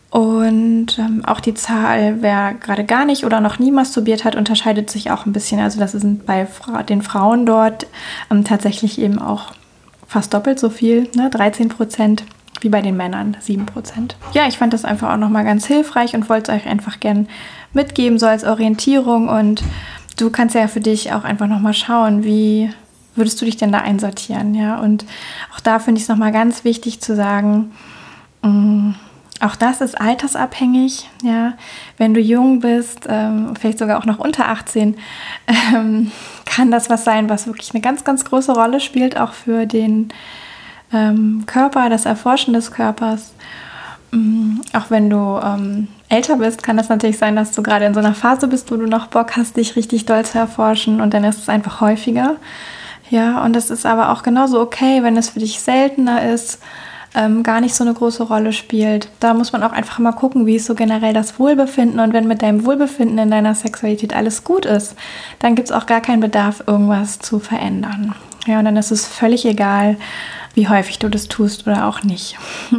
Und 0.09 0.97
ähm, 0.99 1.25
auch 1.25 1.41
die 1.41 1.53
Zahl, 1.53 2.21
wer 2.21 2.53
gerade 2.53 2.85
gar 2.85 3.03
nicht 3.03 3.25
oder 3.25 3.41
noch 3.41 3.59
nie 3.59 3.71
masturbiert 3.71 4.23
hat, 4.23 4.37
unterscheidet 4.37 4.89
sich 4.89 5.11
auch 5.11 5.25
ein 5.25 5.33
bisschen. 5.33 5.59
Also 5.59 5.79
das 5.81 5.91
sind 5.91 6.25
bei 6.25 6.45
Fra 6.45 6.81
den 6.81 7.01
Frauen 7.01 7.45
dort 7.45 7.87
ähm, 8.31 8.45
tatsächlich 8.45 8.99
eben 8.99 9.19
auch 9.19 9.51
fast 10.07 10.33
doppelt 10.33 10.59
so 10.59 10.69
viel, 10.69 11.09
ne? 11.13 11.29
13 11.29 11.67
Prozent 11.67 12.23
wie 12.61 12.69
bei 12.69 12.81
den 12.81 12.97
Männern 12.97 13.37
7%. 13.45 14.15
Ja, 14.33 14.47
ich 14.47 14.57
fand 14.57 14.73
das 14.73 14.85
einfach 14.85 15.13
auch 15.13 15.17
nochmal 15.17 15.43
ganz 15.43 15.65
hilfreich 15.65 16.13
und 16.15 16.29
wollte 16.29 16.51
es 16.51 16.57
euch 16.57 16.67
einfach 16.67 16.99
gern 16.99 17.27
mitgeben, 17.73 18.19
so 18.19 18.25
als 18.25 18.43
Orientierung. 18.43 19.29
Und 19.29 19.63
du 20.17 20.29
kannst 20.29 20.55
ja 20.55 20.67
für 20.67 20.79
dich 20.79 21.13
auch 21.13 21.23
einfach 21.23 21.47
nochmal 21.47 21.73
schauen, 21.73 22.23
wie 22.23 22.69
würdest 23.15 23.41
du 23.41 23.45
dich 23.45 23.57
denn 23.57 23.71
da 23.71 23.79
einsortieren, 23.79 24.53
ja? 24.53 24.79
Und 24.79 25.05
auch 25.55 25.59
da 25.59 25.79
finde 25.79 25.99
ich 25.99 26.03
es 26.03 26.09
nochmal 26.09 26.31
ganz 26.31 26.63
wichtig 26.63 27.01
zu 27.01 27.15
sagen, 27.15 27.71
mm, 28.43 28.91
auch 29.39 29.55
das 29.55 29.81
ist 29.81 29.99
altersabhängig, 29.99 31.09
ja. 31.23 31.53
Wenn 31.97 32.13
du 32.13 32.19
jung 32.19 32.59
bist, 32.59 33.07
ähm, 33.09 33.55
vielleicht 33.59 33.79
sogar 33.79 33.99
auch 33.99 34.05
noch 34.05 34.19
unter 34.19 34.47
18, 34.49 34.95
ähm, 35.73 36.11
kann 36.45 36.71
das 36.71 36.89
was 36.89 37.03
sein, 37.03 37.29
was 37.29 37.47
wirklich 37.47 37.73
eine 37.73 37.81
ganz, 37.81 38.03
ganz 38.03 38.23
große 38.23 38.53
Rolle 38.53 38.79
spielt, 38.79 39.17
auch 39.17 39.33
für 39.33 39.65
den 39.65 40.09
ähm, 40.93 41.43
Körper, 41.45 41.89
das 41.89 42.05
Erforschen 42.05 42.53
des 42.53 42.71
Körpers. 42.71 43.33
Ähm, 44.13 44.61
auch 44.73 44.89
wenn 44.89 45.09
du 45.09 45.39
ähm, 45.43 45.87
älter 46.09 46.37
bist, 46.37 46.63
kann 46.63 46.77
das 46.77 46.89
natürlich 46.89 47.17
sein, 47.17 47.35
dass 47.35 47.51
du 47.51 47.61
gerade 47.61 47.85
in 47.85 47.93
so 47.93 47.99
einer 47.99 48.13
Phase 48.13 48.47
bist, 48.47 48.71
wo 48.71 48.75
du 48.75 48.87
noch 48.87 49.07
Bock 49.07 49.35
hast, 49.35 49.57
dich 49.57 49.75
richtig 49.75 50.05
doll 50.05 50.23
zu 50.25 50.37
erforschen 50.37 51.01
und 51.01 51.13
dann 51.13 51.23
ist 51.23 51.39
es 51.39 51.49
einfach 51.49 51.81
häufiger. 51.81 52.35
Ja, 53.09 53.43
und 53.43 53.55
das 53.55 53.69
ist 53.69 53.85
aber 53.85 54.11
auch 54.11 54.23
genauso 54.23 54.59
okay, 54.59 55.01
wenn 55.03 55.17
es 55.17 55.29
für 55.29 55.39
dich 55.39 55.61
seltener 55.61 56.29
ist, 56.29 56.59
ähm, 57.15 57.41
gar 57.41 57.61
nicht 57.61 57.73
so 57.73 57.83
eine 57.83 57.93
große 57.93 58.23
Rolle 58.23 58.53
spielt. 58.53 59.09
Da 59.19 59.33
muss 59.33 59.53
man 59.53 59.63
auch 59.63 59.71
einfach 59.71 59.99
mal 59.99 60.11
gucken, 60.11 60.45
wie 60.45 60.57
ist 60.57 60.65
so 60.65 60.75
generell 60.75 61.13
das 61.13 61.39
Wohlbefinden. 61.39 61.99
Und 61.99 62.13
wenn 62.13 62.27
mit 62.27 62.41
deinem 62.41 62.65
Wohlbefinden 62.65 63.17
in 63.17 63.31
deiner 63.31 63.55
Sexualität 63.55 64.13
alles 64.13 64.43
gut 64.43 64.65
ist, 64.65 64.95
dann 65.39 65.55
gibt 65.55 65.69
es 65.69 65.75
auch 65.75 65.85
gar 65.85 66.01
keinen 66.01 66.19
Bedarf, 66.19 66.63
irgendwas 66.67 67.19
zu 67.19 67.39
verändern. 67.39 68.13
Ja, 68.45 68.59
und 68.59 68.65
dann 68.65 68.77
ist 68.77 68.91
es 68.91 69.07
völlig 69.07 69.45
egal, 69.45 69.97
wie 70.57 70.67
häufig 70.67 70.97
du 70.99 71.07
das 71.07 71.29
tust 71.29 71.65
oder 71.67 71.87
auch 71.87 72.03
nicht. 72.03 72.35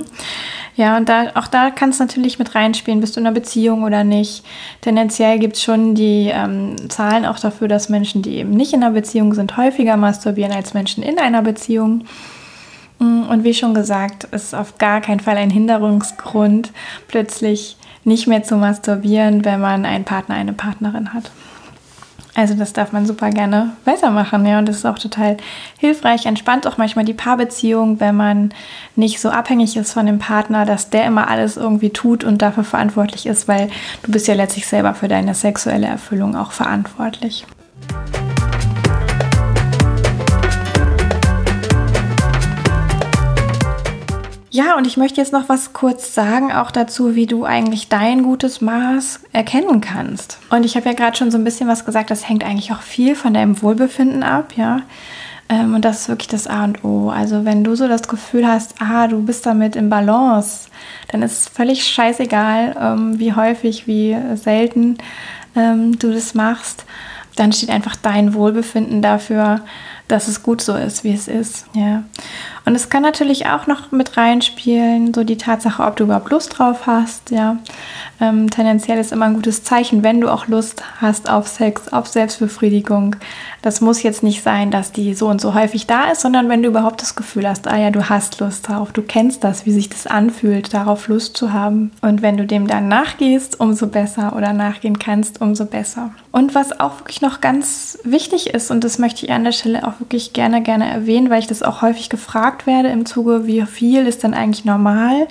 Ja, 0.77 0.97
und 0.97 1.09
da, 1.09 1.33
auch 1.35 1.49
da 1.49 1.73
kann 1.73 1.91
es 1.91 1.99
natürlich 1.99 2.39
mit 2.39 2.55
reinspielen, 2.55 3.01
bist 3.01 3.17
du 3.17 3.21
in 3.21 3.27
einer 3.27 3.35
Beziehung 3.35 3.83
oder 3.83 4.05
nicht. 4.05 4.45
Tendenziell 4.81 5.41
gibt 5.41 5.57
es 5.57 5.63
schon 5.65 5.97
die 5.97 6.31
ähm, 6.33 6.89
Zahlen 6.89 7.27
auch 7.27 7.41
dafür, 7.41 7.67
dass 7.67 7.89
Menschen, 7.89 8.23
die 8.23 8.37
eben 8.37 8.51
nicht 8.51 8.73
in 8.73 8.85
einer 8.85 8.93
Beziehung 8.93 9.35
sind, 9.35 9.57
häufiger 9.57 9.97
masturbieren 9.97 10.53
als 10.53 10.75
Menschen 10.75 11.03
in 11.03 11.19
einer 11.19 11.43
Beziehung. 11.43 12.05
Mm, 13.01 13.23
und 13.25 13.43
wie 13.43 13.55
schon 13.55 13.75
gesagt, 13.75 14.23
ist 14.31 14.55
auf 14.55 14.79
gar 14.79 15.01
keinen 15.01 15.19
Fall 15.19 15.37
ein 15.37 15.51
Hinderungsgrund, 15.51 16.71
plötzlich 17.09 17.77
nicht 18.05 18.29
mehr 18.29 18.45
zu 18.45 18.55
masturbieren, 18.55 19.45
wenn 19.45 19.61
man 19.61 19.85
einen 19.85 20.05
Partner, 20.05 20.37
eine 20.37 20.53
Partnerin 20.53 21.13
hat. 21.13 21.33
Also 22.39 22.55
das 22.55 22.73
darf 22.73 22.93
man 22.93 23.05
super 23.05 23.31
gerne 23.31 23.73
weitermachen, 23.85 24.47
ja. 24.47 24.61
Und 24.61 24.69
das 24.69 24.77
ist 24.77 24.87
auch 24.87 25.01
total 25.01 25.39
hilfreich, 25.77 26.25
entspannt 26.25 26.69
auch 26.69 26.79
manchmal 26.79 27.05
die 27.05 27.13
Paarbeziehung, 27.13 27.99
wenn 27.99 28.15
man 28.15 28.55
nicht 28.95 29.21
so 29.21 29.31
abhängig 29.31 29.77
ist 29.77 29.93
von 29.93 30.07
dem 30.07 30.21
Partner, 30.21 30.65
dass 30.65 30.89
der 30.89 31.05
immer 31.07 31.27
alles 31.27 31.57
irgendwie 31.57 31.91
tut 31.91 32.23
und 32.23 32.41
dafür 32.41 32.63
verantwortlich 32.63 33.27
ist, 33.27 33.49
weil 33.49 33.71
du 34.05 34.13
bist 34.13 34.29
ja 34.29 34.35
letztlich 34.35 34.69
selber 34.69 34.95
für 34.95 35.09
deine 35.09 35.35
sexuelle 35.35 35.89
Erfüllung 35.89 36.37
auch 36.37 36.53
verantwortlich. 36.53 37.45
Ja, 44.59 44.77
und 44.77 44.89
ich 44.89 44.97
möchte 44.97 45.21
jetzt 45.21 45.33
noch 45.33 45.49
was 45.49 45.73
kurz 45.73 46.17
sagen, 46.17 46.51
auch 46.51 46.73
dazu, 46.73 47.15
wie 47.15 47.27
du 47.27 47.45
eigentlich 47.45 47.89
dein 47.89 48.25
gutes 48.25 48.61
Maß 48.61 49.21
erkennen 49.33 49.81
kannst. 49.81 50.41
Und 50.51 50.65
ich 50.65 50.75
habe 50.75 50.87
ja 50.87 50.95
gerade 50.95 51.17
schon 51.17 51.31
so 51.31 51.39
ein 51.39 51.45
bisschen 51.45 51.69
was 51.69 51.85
gesagt, 51.85 52.11
das 52.11 52.29
hängt 52.29 52.43
eigentlich 52.43 52.73
auch 52.73 52.81
viel 52.81 53.15
von 53.15 53.35
deinem 53.35 53.63
Wohlbefinden 53.63 54.25
ab, 54.25 54.55
ja. 54.57 54.83
Ähm, 55.49 55.77
und 55.77 55.85
das 55.85 56.01
ist 56.01 56.09
wirklich 56.09 56.27
das 56.27 56.49
A 56.49 56.65
und 56.65 56.85
O. 56.85 57.09
Also 57.09 57.45
wenn 57.45 57.63
du 57.63 57.77
so 57.77 57.87
das 57.87 58.09
Gefühl 58.09 58.49
hast, 58.49 58.75
ah, 58.81 59.07
du 59.07 59.23
bist 59.23 59.47
damit 59.47 59.77
im 59.77 59.91
Balance, 59.91 60.71
dann 61.13 61.23
ist 61.23 61.39
es 61.39 61.49
völlig 61.49 61.87
scheißegal, 61.87 62.75
ähm, 62.81 63.21
wie 63.21 63.35
häufig, 63.35 63.87
wie 63.87 64.17
selten 64.35 64.99
ähm, 65.55 66.01
du 66.01 66.11
das 66.11 66.35
machst. 66.35 66.85
Dann 67.37 67.53
steht 67.53 67.71
einfach 67.71 67.95
dein 67.95 68.35
Wohlbefinden 68.35 69.03
dafür, 69.03 69.61
dass 70.09 70.27
es 70.27 70.43
gut 70.43 70.63
so 70.63 70.75
ist, 70.75 71.05
wie 71.05 71.13
es 71.15 71.29
ist. 71.29 71.67
Ja. 71.75 72.03
Und 72.69 72.75
es 72.75 72.91
kann 72.91 73.03
natürlich 73.03 73.47
auch 73.47 73.67
noch 73.67 73.93
mit 73.93 74.19
reinspielen, 74.19 75.15
so 75.15 75.25
die 75.25 75.39
Tatsache, 75.39 75.83
ob 75.83 75.97
du 75.97 76.05
überhaupt 76.05 76.31
Lust 76.31 76.59
drauf 76.59 76.87
hast, 76.87 77.31
ja. 77.31 77.57
Ähm, 78.21 78.51
tendenziell 78.51 78.99
ist 78.99 79.11
immer 79.11 79.25
ein 79.25 79.35
gutes 79.35 79.63
Zeichen, 79.65 80.03
wenn 80.03 80.21
du 80.21 80.29
auch 80.29 80.49
Lust 80.49 80.83
hast 81.01 81.31
auf 81.31 81.49
Sex, 81.49 81.89
auf 81.91 82.09
Selbstbefriedigung. 82.09 83.17
Das 83.63 83.81
muss 83.81 84.03
jetzt 84.03 84.23
nicht 84.23 84.43
sein, 84.43 84.71
dass 84.71 84.93
die 84.93 85.15
so 85.15 85.29
und 85.29 85.41
so 85.41 85.55
häufig 85.55 85.87
da 85.87 86.11
ist, 86.11 86.21
sondern 86.21 86.51
wenn 86.51 86.63
du 86.63 86.69
überhaupt 86.69 87.01
das 87.01 87.17
Gefühl 87.17 87.49
hast, 87.49 87.69
ah 87.69 87.79
ja, 87.79 87.91
du 87.91 88.11
hast 88.11 88.39
Lust 88.41 88.69
drauf, 88.69 88.93
du 88.93 89.01
kennst 89.03 89.45
das, 89.45 89.65
wie 89.65 89.73
sich 89.73 89.89
das 89.89 90.07
anfühlt, 90.07 90.75
darauf 90.75 91.09
Lust 91.09 91.39
zu 91.39 91.55
haben. 91.55 91.93
Und 92.03 92.21
wenn 92.21 92.37
du 92.37 92.45
dem 92.45 92.67
dann 92.67 92.89
nachgehst, 92.89 93.61
umso 93.61 93.87
besser 93.87 94.37
oder 94.37 94.53
nachgehen 94.53 94.99
kannst, 94.99 95.41
umso 95.41 95.65
besser. 95.65 96.11
Und 96.33 96.55
was 96.55 96.79
auch 96.79 96.99
wirklich 97.01 97.21
noch 97.21 97.41
ganz 97.41 97.99
wichtig 98.05 98.51
ist, 98.51 98.71
und 98.71 98.85
das 98.85 98.99
möchte 98.99 99.25
ich 99.25 99.33
an 99.33 99.45
der 99.45 99.53
Stelle 99.53 99.87
auch 99.87 100.01
wirklich 100.01 100.33
gerne, 100.33 100.63
gerne 100.63 100.91
erwähnen, 100.91 101.31
weil 101.31 101.41
ich 101.41 101.47
das 101.47 101.63
auch 101.63 101.83
häufig 101.83 102.11
gefragt 102.11 102.58
werde 102.67 102.89
im 102.89 103.07
Zuge, 103.07 103.47
wie 103.47 103.63
viel 103.63 104.07
ist 104.07 104.23
denn 104.23 104.35
eigentlich 104.35 104.65
normal? 104.65 105.29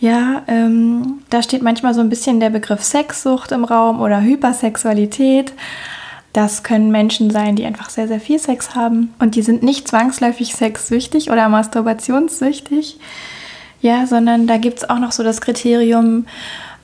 Ja, 0.00 0.42
ähm, 0.48 1.22
da 1.30 1.42
steht 1.42 1.62
manchmal 1.62 1.94
so 1.94 2.00
ein 2.00 2.10
bisschen 2.10 2.40
der 2.40 2.50
Begriff 2.50 2.82
Sexsucht 2.82 3.52
im 3.52 3.64
Raum 3.64 4.00
oder 4.00 4.20
Hypersexualität. 4.20 5.52
Das 6.32 6.64
können 6.64 6.90
Menschen 6.90 7.30
sein, 7.30 7.54
die 7.54 7.64
einfach 7.64 7.90
sehr, 7.90 8.08
sehr 8.08 8.20
viel 8.20 8.38
Sex 8.38 8.74
haben 8.74 9.14
und 9.20 9.36
die 9.36 9.42
sind 9.42 9.62
nicht 9.62 9.86
zwangsläufig 9.86 10.54
sexsüchtig 10.54 11.30
oder 11.30 11.48
masturbationssüchtig. 11.48 12.98
Ja, 13.80 14.06
sondern 14.06 14.46
da 14.46 14.56
gibt 14.56 14.78
es 14.78 14.90
auch 14.90 14.98
noch 14.98 15.12
so 15.12 15.22
das 15.22 15.40
Kriterium, 15.40 16.26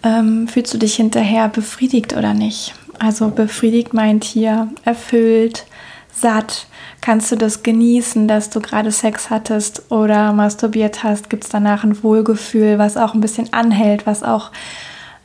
ähm, 0.03 0.49
fühlst 0.49 0.73
du 0.73 0.79
dich 0.79 0.95
hinterher 0.95 1.49
befriedigt 1.49 2.17
oder 2.17 2.33
nicht? 2.33 2.75
Also 2.99 3.29
befriedigt 3.29 3.93
meint 3.93 4.25
hier 4.25 4.69
erfüllt, 4.85 5.67
satt, 6.13 6.67
Kannst 7.01 7.33
du 7.33 7.37
das 7.37 7.63
genießen, 7.63 8.29
dass 8.29 8.51
du 8.51 8.61
gerade 8.61 8.93
Sex 8.93 9.31
hattest 9.31 9.91
oder 9.91 10.33
masturbiert 10.33 11.03
hast? 11.03 11.31
Gibt 11.31 11.45
es 11.45 11.51
danach 11.51 11.83
ein 11.83 12.03
Wohlgefühl, 12.03 12.79
was 12.79 12.97
auch 12.97 13.15
ein 13.15 13.21
bisschen 13.21 13.53
anhält, 13.53 14.07
was 14.07 14.23
auch 14.23 14.51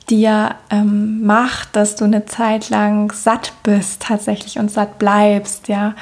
dir 0.10 0.56
ähm, 0.70 1.26
macht, 1.26 1.76
dass 1.76 1.96
du 1.96 2.06
eine 2.06 2.26
Zeit 2.26 2.70
lang 2.70 3.12
satt 3.12 3.54
bist 3.64 4.04
tatsächlich 4.04 4.60
und 4.60 4.70
satt 4.70 5.00
bleibst, 5.00 5.68
ja. 5.68 5.96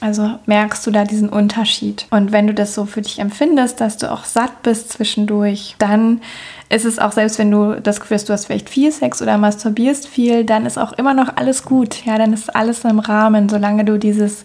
Also 0.00 0.38
merkst 0.46 0.86
du 0.86 0.90
da 0.90 1.04
diesen 1.04 1.28
Unterschied. 1.28 2.06
Und 2.10 2.32
wenn 2.32 2.46
du 2.46 2.52
das 2.52 2.74
so 2.74 2.84
für 2.84 3.00
dich 3.00 3.20
empfindest, 3.20 3.80
dass 3.80 3.96
du 3.96 4.10
auch 4.10 4.24
satt 4.24 4.62
bist 4.62 4.90
zwischendurch, 4.90 5.76
dann 5.78 6.20
ist 6.68 6.84
es 6.84 6.98
auch, 6.98 7.12
selbst 7.12 7.38
wenn 7.38 7.50
du 7.50 7.80
das 7.80 8.00
Gefühl 8.00 8.16
hast, 8.16 8.28
du 8.28 8.32
hast 8.32 8.46
vielleicht 8.46 8.68
viel 8.68 8.90
Sex 8.90 9.22
oder 9.22 9.38
masturbierst 9.38 10.08
viel, 10.08 10.44
dann 10.44 10.66
ist 10.66 10.78
auch 10.78 10.92
immer 10.94 11.14
noch 11.14 11.36
alles 11.36 11.64
gut. 11.64 12.04
Ja, 12.04 12.18
dann 12.18 12.32
ist 12.32 12.54
alles 12.54 12.84
im 12.84 12.98
Rahmen, 12.98 13.48
solange 13.48 13.84
du 13.84 13.98
dieses 13.98 14.44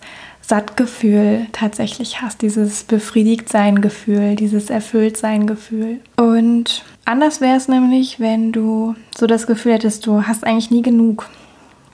Sattgefühl 0.49 1.45
tatsächlich 1.51 2.23
hast, 2.23 2.41
dieses 2.41 2.83
Befriedigtsein-Gefühl, 2.83 4.35
dieses 4.35 4.71
Erfülltsein-Gefühl. 4.71 5.99
Und 6.17 6.83
anders 7.05 7.39
wäre 7.39 7.55
es 7.55 7.67
nämlich, 7.67 8.19
wenn 8.19 8.51
du 8.51 8.95
so 9.15 9.27
das 9.27 9.45
Gefühl 9.45 9.73
hättest, 9.73 10.07
du 10.07 10.25
hast 10.25 10.47
eigentlich 10.47 10.71
nie 10.71 10.81
genug. 10.81 11.29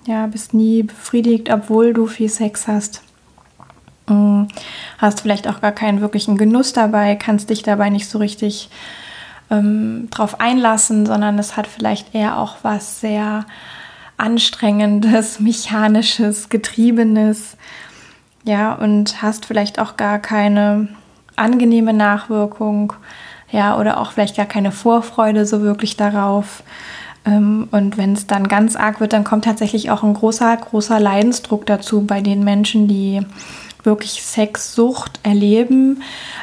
Ja, 0.07 0.27
bist 0.27 0.53
nie 0.53 0.83
befriedigt, 0.83 1.49
obwohl 1.51 1.93
du 1.93 2.07
viel 2.07 2.29
Sex 2.29 2.65
hast. 2.65 3.01
Mm, 4.07 4.43
hast 4.99 5.19
vielleicht 5.19 5.49
auch 5.49 5.59
gar 5.59 5.73
keinen 5.73 5.99
wirklichen 5.99 6.37
Genuss 6.37 6.71
dabei, 6.71 7.17
kannst 7.17 7.49
dich 7.49 7.61
dabei 7.61 7.89
nicht 7.89 8.07
so 8.07 8.19
richtig 8.19 8.69
ähm, 9.51 10.07
drauf 10.11 10.39
einlassen, 10.39 11.05
sondern 11.05 11.37
es 11.39 11.57
hat 11.57 11.67
vielleicht 11.67 12.15
eher 12.15 12.37
auch 12.37 12.55
was 12.61 13.01
sehr 13.01 13.45
anstrengendes, 14.15 15.41
mechanisches, 15.41 16.47
getriebenes 16.47 17.57
ja, 18.45 18.73
und 18.73 19.21
hast 19.21 19.45
vielleicht 19.45 19.79
auch 19.79 19.97
gar 19.97 20.19
keine 20.19 20.87
angenehme 21.35 21.93
Nachwirkung, 21.93 22.93
ja, 23.51 23.77
oder 23.77 23.99
auch 23.99 24.11
vielleicht 24.11 24.37
gar 24.37 24.45
keine 24.45 24.71
Vorfreude 24.71 25.45
so 25.45 25.61
wirklich 25.61 25.97
darauf. 25.97 26.63
Ähm, 27.25 27.67
und 27.71 27.97
wenn 27.97 28.13
es 28.13 28.27
dann 28.27 28.47
ganz 28.47 28.75
arg 28.75 28.99
wird, 28.99 29.13
dann 29.13 29.23
kommt 29.23 29.45
tatsächlich 29.45 29.89
auch 29.89 30.03
ein 30.03 30.13
großer, 30.13 30.55
großer 30.55 30.99
Leidensdruck 30.99 31.65
dazu 31.65 32.05
bei 32.05 32.21
den 32.21 32.43
Menschen, 32.43 32.87
die 32.87 33.21
wirklich 33.83 34.21
Sexsucht 34.23 35.19
erleben. 35.23 36.01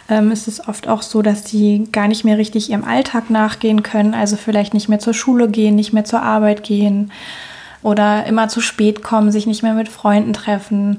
Ähm, 0.09 0.31
ist 0.31 0.49
es 0.49 0.67
oft 0.69 0.89
auch 0.89 1.03
so, 1.03 1.23
dass 1.23 1.45
die 1.45 1.89
gar 1.93 2.09
nicht 2.09 2.25
mehr 2.25 2.39
richtig 2.39 2.71
ihrem 2.71 2.85
Alltag 2.85 3.31
nachgehen 3.31 3.83
können, 3.83 4.15
also 4.15 4.37
vielleicht 4.37 4.75
nicht 4.75 4.89
mehr 4.89 5.01
zur 5.01 5.15
Schule 5.15 5.49
gehen, 5.49 5.75
nicht 5.77 5.93
mehr 5.93 6.05
zur 6.05 6.23
Arbeit 6.23 6.63
gehen 6.63 7.13
oder 7.83 8.27
immer 8.27 8.49
zu 8.49 8.61
spät 8.61 9.03
kommen, 9.03 9.33
sich 9.33 9.47
nicht 9.47 9.63
mehr 9.63 9.75
mit 9.75 9.89
Freunden 9.89 10.33
treffen 10.33 10.99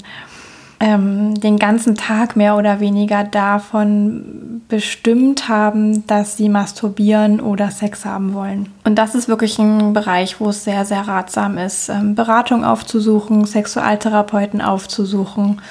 ähm, 0.84 1.40
den 1.40 1.58
ganzen 1.60 1.96
Tag 1.96 2.36
mehr 2.36 2.58
oder 2.58 2.82
weniger 2.82 3.24
davon 3.24 4.62
bestimmt 4.68 5.48
haben, 5.48 6.06
dass 6.08 6.36
sie 6.36 6.50
masturbieren 6.50 7.40
oder 7.40 7.72
Sex 7.72 8.04
haben 8.04 8.34
wollen. 8.34 8.68
Und 8.84 8.96
das 8.96 9.16
ist 9.16 9.30
wirklich 9.30 9.58
ein 9.60 9.94
Bereich, 9.94 10.42
wo 10.42 10.50
es 10.50 10.66
sehr, 10.66 10.84
sehr 10.84 11.08
ratsam 11.08 11.58
ist, 11.58 11.88
ähm, 11.88 12.16
Beratung 12.16 12.66
aufzusuchen, 12.66 13.46
Sexualtherapeuten 13.46 14.62
aufzusuchen 14.62 15.62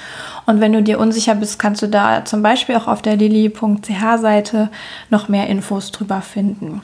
und 0.45 0.59
wenn 0.59 0.73
du 0.73 0.83
dir 0.83 0.99
unsicher 0.99 1.35
bist, 1.35 1.59
kannst 1.59 1.81
du 1.81 1.87
da 1.87 2.25
zum 2.25 2.41
Beispiel 2.41 2.75
auch 2.75 2.87
auf 2.87 3.01
der 3.01 3.15
lili.ch-Seite 3.15 4.69
noch 5.09 5.29
mehr 5.29 5.47
Infos 5.47 5.91
drüber 5.91 6.21
finden. 6.21 6.81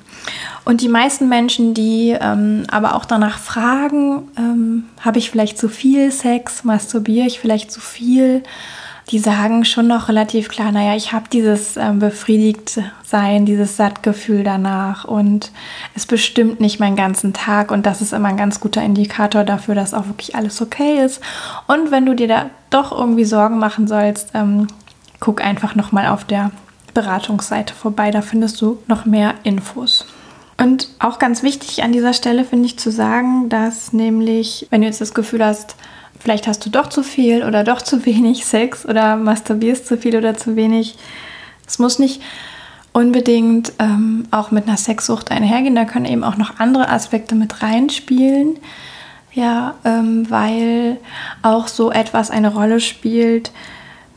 Und 0.65 0.81
die 0.81 0.87
meisten 0.87 1.27
Menschen, 1.29 1.73
die 1.73 2.15
ähm, 2.19 2.63
aber 2.69 2.95
auch 2.95 3.05
danach 3.05 3.37
fragen, 3.37 4.29
ähm, 4.37 4.85
habe 5.01 5.19
ich 5.19 5.29
vielleicht 5.29 5.57
zu 5.57 5.67
viel 5.67 6.11
Sex, 6.11 6.63
masturbiere 6.63 7.27
ich 7.27 7.39
vielleicht 7.39 7.71
zu 7.71 7.81
viel, 7.81 8.43
die 9.09 9.19
sagen 9.19 9.65
schon 9.65 9.87
noch 9.87 10.07
relativ 10.07 10.49
klar, 10.49 10.71
naja, 10.71 10.95
ich 10.95 11.13
habe 11.13 11.25
dieses 11.31 11.77
ähm, 11.77 11.97
befriedigt 11.97 12.79
sein, 13.03 13.45
dieses 13.45 13.75
Sattgefühl 13.75 14.43
danach 14.43 15.03
und 15.03 15.51
es 15.95 16.05
bestimmt 16.05 16.59
nicht 16.59 16.79
meinen 16.79 16.95
ganzen 16.95 17.33
Tag 17.33 17.71
und 17.71 17.87
das 17.87 18.01
ist 18.01 18.13
immer 18.13 18.27
ein 18.27 18.37
ganz 18.37 18.59
guter 18.59 18.83
Indikator 18.83 19.43
dafür, 19.43 19.73
dass 19.73 19.95
auch 19.95 20.05
wirklich 20.05 20.35
alles 20.35 20.61
okay 20.61 21.03
ist. 21.03 21.21
Und 21.67 21.89
wenn 21.89 22.05
du 22.05 22.13
dir 22.13 22.27
da 22.27 22.49
doch 22.69 22.91
irgendwie 22.91 23.25
Sorgen 23.25 23.57
machen 23.57 23.87
sollst, 23.87 24.29
ähm, 24.35 24.67
guck 25.19 25.43
einfach 25.43 25.73
nochmal 25.73 26.07
auf 26.07 26.23
der 26.23 26.51
Beratungsseite 26.93 27.73
vorbei, 27.73 28.11
da 28.11 28.21
findest 28.21 28.61
du 28.61 28.77
noch 28.87 29.05
mehr 29.05 29.33
Infos. 29.43 30.05
Und 30.61 30.89
auch 30.99 31.17
ganz 31.17 31.41
wichtig 31.41 31.83
an 31.83 31.93
dieser 31.93 32.13
Stelle 32.13 32.43
finde 32.43 32.65
ich 32.65 32.77
zu 32.77 32.91
sagen, 32.91 33.49
dass 33.49 33.93
nämlich, 33.93 34.67
wenn 34.69 34.81
du 34.81 34.87
jetzt 34.87 35.01
das 35.01 35.13
Gefühl 35.13 35.43
hast, 35.43 35.77
vielleicht 36.19 36.47
hast 36.47 36.65
du 36.65 36.69
doch 36.69 36.87
zu 36.87 37.03
viel 37.03 37.43
oder 37.43 37.63
doch 37.63 37.81
zu 37.81 38.05
wenig 38.05 38.45
Sex 38.45 38.85
oder 38.85 39.15
masturbierst 39.15 39.87
zu 39.87 39.97
viel 39.97 40.15
oder 40.15 40.37
zu 40.37 40.55
wenig. 40.55 40.95
Es 41.65 41.79
muss 41.79 41.99
nicht 41.99 42.21
unbedingt 42.91 43.73
ähm, 43.79 44.27
auch 44.31 44.51
mit 44.51 44.67
einer 44.67 44.77
Sexsucht 44.77 45.31
einhergehen. 45.31 45.75
Da 45.75 45.85
können 45.85 46.05
eben 46.05 46.23
auch 46.23 46.37
noch 46.37 46.59
andere 46.59 46.89
Aspekte 46.89 47.35
mit 47.35 47.61
reinspielen. 47.61 48.57
Ja, 49.31 49.75
ähm, 49.85 50.29
weil 50.29 50.97
auch 51.43 51.67
so 51.67 51.91
etwas 51.91 52.31
eine 52.31 52.51
Rolle 52.51 52.79
spielt, 52.79 53.51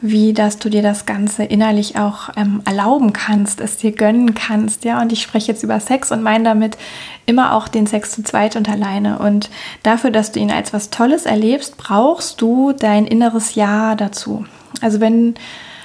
wie 0.02 0.32
dass 0.32 0.58
du 0.58 0.68
dir 0.68 0.82
das 0.82 1.06
Ganze 1.06 1.44
innerlich 1.44 1.96
auch 1.96 2.28
ähm, 2.36 2.60
erlauben 2.64 3.12
kannst, 3.12 3.60
es 3.60 3.78
dir 3.78 3.92
gönnen 3.92 4.34
kannst, 4.34 4.84
ja. 4.84 5.00
Und 5.00 5.12
ich 5.12 5.22
spreche 5.22 5.52
jetzt 5.52 5.62
über 5.62 5.78
Sex 5.80 6.10
und 6.10 6.22
meine 6.22 6.44
damit 6.44 6.76
immer 7.24 7.54
auch 7.54 7.68
den 7.68 7.86
Sex 7.86 8.10
zu 8.10 8.24
zweit 8.24 8.56
und 8.56 8.68
alleine. 8.68 9.20
Und 9.20 9.48
dafür, 9.84 10.10
dass 10.10 10.32
du 10.32 10.40
ihn 10.40 10.50
als 10.50 10.72
was 10.72 10.90
Tolles 10.90 11.24
erlebst, 11.24 11.78
brauchst 11.78 12.42
du 12.42 12.72
dein 12.72 13.06
inneres 13.06 13.54
Ja 13.54 13.94
dazu. 13.94 14.44
Also 14.80 15.00
wenn 15.00 15.34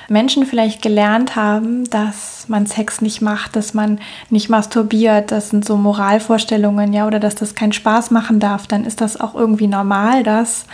Menschen 0.10 0.45
vielleicht 0.45 0.82
gelernt 0.82 1.36
haben, 1.36 1.88
dass 1.89 2.45
man 2.47 2.65
Sex 2.65 3.01
nicht 3.01 3.21
macht, 3.21 3.56
dass 3.56 3.73
man 3.73 3.99
nicht 4.30 4.49
masturbiert, 4.49 5.32
das 5.32 5.49
sind 5.49 5.63
so 5.65 5.77
Moralvorstellungen, 5.77 6.91
ja, 6.93 7.06
oder 7.06 7.19
dass 7.19 7.36
das 7.36 7.56
keinen 7.56 7.73
Spaß 7.73 8.12
machen 8.12 8.39
darf, 8.39 8.67
dann 8.67 8.86
ist 8.86 9.01
das 9.01 9.19
auch 9.19 9.36
irgendwie 9.36 9.67
normal, 9.67 10.23
dass 10.23 10.65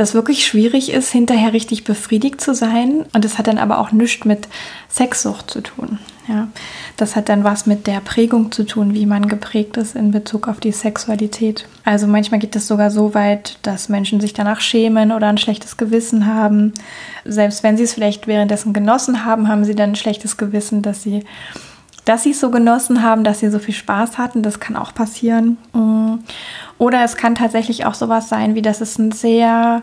das 0.00 0.14
wirklich 0.14 0.46
schwierig 0.46 0.92
ist, 0.92 1.10
hinterher 1.10 1.52
richtig 1.52 1.84
befriedigt 1.84 2.40
zu 2.40 2.54
sein. 2.54 3.04
Und 3.12 3.22
es 3.26 3.36
hat 3.36 3.48
dann 3.48 3.58
aber 3.58 3.78
auch 3.78 3.92
nichts 3.92 4.24
mit 4.24 4.48
Sexsucht 4.90 5.50
zu 5.50 5.60
tun. 5.60 5.98
Ja, 6.26 6.48
das 6.96 7.16
hat 7.16 7.28
dann 7.28 7.44
was 7.44 7.66
mit 7.66 7.86
der 7.86 8.00
Prägung 8.00 8.50
zu 8.50 8.64
tun, 8.64 8.94
wie 8.94 9.04
man 9.04 9.28
geprägt 9.28 9.76
ist 9.76 9.94
in 9.94 10.10
Bezug 10.10 10.48
auf 10.48 10.58
die 10.58 10.72
Sexualität. 10.72 11.66
Also 11.84 12.06
manchmal 12.06 12.40
geht 12.40 12.56
es 12.56 12.66
sogar 12.66 12.90
so 12.90 13.12
weit, 13.12 13.58
dass 13.60 13.90
Menschen 13.90 14.20
sich 14.22 14.32
danach 14.32 14.62
schämen 14.62 15.12
oder 15.12 15.28
ein 15.28 15.38
schlechtes 15.38 15.76
Gewissen 15.76 16.24
haben. 16.24 16.72
Selbst 17.26 17.62
wenn 17.62 17.76
sie 17.76 17.84
es 17.84 17.92
vielleicht 17.92 18.26
währenddessen 18.26 18.72
genossen 18.72 19.26
haben, 19.26 19.48
haben 19.48 19.66
sie 19.66 19.74
dann 19.74 19.90
ein 19.90 19.96
schlechtes 19.96 20.38
Gewissen, 20.38 20.80
dass 20.80 21.02
sie 21.02 21.24
dass 22.04 22.22
sie 22.22 22.30
es 22.30 22.40
so 22.40 22.50
genossen 22.50 23.02
haben, 23.02 23.24
dass 23.24 23.40
sie 23.40 23.50
so 23.50 23.58
viel 23.58 23.74
Spaß 23.74 24.18
hatten. 24.18 24.42
Das 24.42 24.60
kann 24.60 24.76
auch 24.76 24.94
passieren. 24.94 25.58
Mm. 25.72 26.14
Oder 26.78 27.04
es 27.04 27.16
kann 27.16 27.34
tatsächlich 27.34 27.84
auch 27.86 27.94
sowas 27.94 28.28
sein, 28.28 28.54
wie 28.54 28.62
dass 28.62 28.80
es 28.80 28.98
ein 28.98 29.12
sehr 29.12 29.82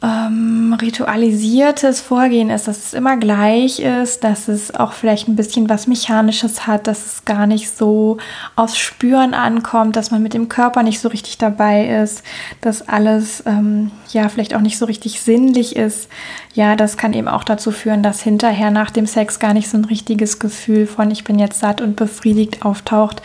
ähm, 0.00 0.76
ritualisiertes 0.80 2.00
Vorgehen 2.00 2.50
ist, 2.50 2.68
dass 2.68 2.78
es 2.78 2.94
immer 2.94 3.16
gleich 3.16 3.80
ist, 3.80 4.22
dass 4.22 4.46
es 4.46 4.72
auch 4.72 4.92
vielleicht 4.92 5.26
ein 5.26 5.34
bisschen 5.34 5.68
was 5.68 5.88
Mechanisches 5.88 6.68
hat, 6.68 6.86
dass 6.86 7.04
es 7.04 7.24
gar 7.24 7.48
nicht 7.48 7.76
so 7.76 8.18
aufs 8.54 8.78
Spüren 8.78 9.34
ankommt, 9.34 9.96
dass 9.96 10.12
man 10.12 10.22
mit 10.22 10.34
dem 10.34 10.48
Körper 10.48 10.84
nicht 10.84 11.00
so 11.00 11.08
richtig 11.08 11.38
dabei 11.38 12.02
ist, 12.02 12.22
dass 12.60 12.88
alles 12.88 13.42
ähm, 13.44 13.90
ja 14.12 14.28
vielleicht 14.28 14.54
auch 14.54 14.60
nicht 14.60 14.78
so 14.78 14.86
richtig 14.86 15.20
sinnlich 15.20 15.74
ist. 15.74 16.08
Ja, 16.54 16.76
das 16.76 16.96
kann 16.96 17.12
eben 17.12 17.28
auch 17.28 17.44
dazu 17.44 17.70
führen, 17.70 18.02
dass 18.02 18.22
hinterher 18.22 18.70
nach 18.70 18.90
dem 18.90 19.06
Sex 19.06 19.38
gar 19.38 19.52
nicht 19.54 19.68
so 19.68 19.76
ein 19.76 19.84
richtiges 19.84 20.38
Gefühl 20.38 20.86
von 20.86 21.10
ich 21.10 21.24
bin 21.24 21.38
jetzt 21.38 21.60
satt 21.60 21.80
und 21.80 21.94
befriedigt 21.94 22.64
auftaucht 22.64 23.22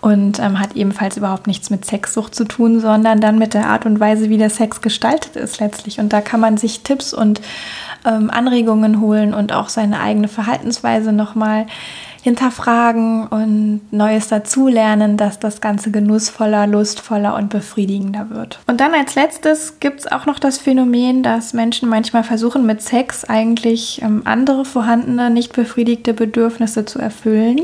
und 0.00 0.38
ähm, 0.38 0.58
hat 0.58 0.76
ebenfalls 0.76 1.16
überhaupt 1.16 1.46
nichts 1.46 1.68
mit 1.68 1.84
Sexsucht 1.84 2.34
zu 2.34 2.44
tun, 2.44 2.80
sondern 2.80 3.20
dann 3.20 3.38
mit 3.38 3.54
der 3.54 3.66
Art 3.66 3.86
und 3.86 4.00
Weise, 4.00 4.30
wie 4.30 4.38
der 4.38 4.50
Sex 4.50 4.80
gestaltet 4.80 5.36
ist 5.36 5.60
letztlich. 5.60 6.00
Und 6.00 6.12
da 6.12 6.20
kann 6.20 6.40
man 6.40 6.56
sich 6.56 6.80
Tipps 6.80 7.12
und 7.12 7.40
ähm, 8.06 8.30
Anregungen 8.30 9.00
holen 9.00 9.34
und 9.34 9.52
auch 9.52 9.68
seine 9.68 10.00
eigene 10.00 10.28
Verhaltensweise 10.28 11.12
nochmal 11.12 11.66
hinterfragen 12.22 13.26
und 13.26 13.80
Neues 13.92 14.28
dazulernen, 14.28 15.16
dass 15.16 15.38
das 15.38 15.60
Ganze 15.60 15.90
genussvoller, 15.90 16.66
lustvoller 16.66 17.34
und 17.34 17.48
befriedigender 17.48 18.30
wird. 18.30 18.58
Und 18.66 18.80
dann 18.80 18.92
als 18.92 19.14
letztes 19.14 19.80
gibt 19.80 20.00
es 20.00 20.06
auch 20.12 20.26
noch 20.26 20.38
das 20.38 20.58
Phänomen, 20.58 21.22
dass 21.22 21.54
Menschen 21.54 21.88
manchmal 21.88 22.24
versuchen, 22.24 22.66
mit 22.66 22.82
Sex 22.82 23.24
eigentlich 23.24 24.02
ähm, 24.02 24.22
andere 24.24 24.64
vorhandene, 24.64 25.30
nicht 25.30 25.54
befriedigte 25.54 26.12
Bedürfnisse 26.12 26.84
zu 26.84 26.98
erfüllen. 26.98 27.60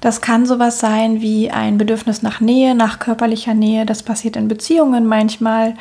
Das 0.00 0.20
kann 0.20 0.46
sowas 0.46 0.80
sein 0.80 1.20
wie 1.20 1.52
ein 1.52 1.78
Bedürfnis 1.78 2.22
nach 2.22 2.40
Nähe, 2.40 2.74
nach 2.74 2.98
körperlicher 2.98 3.54
Nähe. 3.54 3.86
Das 3.86 4.02
passiert 4.02 4.34
in 4.34 4.48
Beziehungen 4.48 5.06
manchmal, 5.06 5.74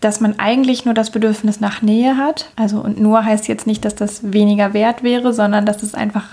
dass 0.00 0.20
man 0.20 0.38
eigentlich 0.38 0.86
nur 0.86 0.94
das 0.94 1.10
Bedürfnis 1.10 1.60
nach 1.60 1.82
Nähe 1.82 2.16
hat. 2.16 2.50
Also 2.56 2.78
und 2.78 2.98
nur 2.98 3.22
heißt 3.22 3.48
jetzt 3.48 3.66
nicht, 3.66 3.84
dass 3.84 3.94
das 3.94 4.32
weniger 4.32 4.72
wert 4.72 5.02
wäre, 5.02 5.34
sondern 5.34 5.66
dass 5.66 5.82
es 5.82 5.94
einfach 5.94 6.24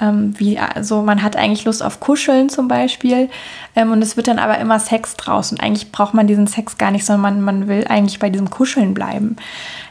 ähm, 0.00 0.34
wie, 0.38 0.58
also 0.58 1.02
man 1.02 1.22
hat 1.22 1.36
eigentlich 1.36 1.64
Lust 1.64 1.82
auf 1.82 2.00
Kuscheln 2.00 2.48
zum 2.48 2.68
Beispiel 2.68 3.28
ähm, 3.76 3.92
und 3.92 4.02
es 4.02 4.16
wird 4.16 4.28
dann 4.28 4.38
aber 4.38 4.58
immer 4.58 4.78
Sex 4.78 5.16
draus 5.16 5.52
und 5.52 5.62
eigentlich 5.62 5.92
braucht 5.92 6.14
man 6.14 6.26
diesen 6.26 6.46
Sex 6.46 6.78
gar 6.78 6.90
nicht, 6.90 7.04
sondern 7.04 7.22
man, 7.22 7.42
man 7.42 7.68
will 7.68 7.86
eigentlich 7.88 8.18
bei 8.18 8.30
diesem 8.30 8.50
Kuscheln 8.50 8.94
bleiben. 8.94 9.36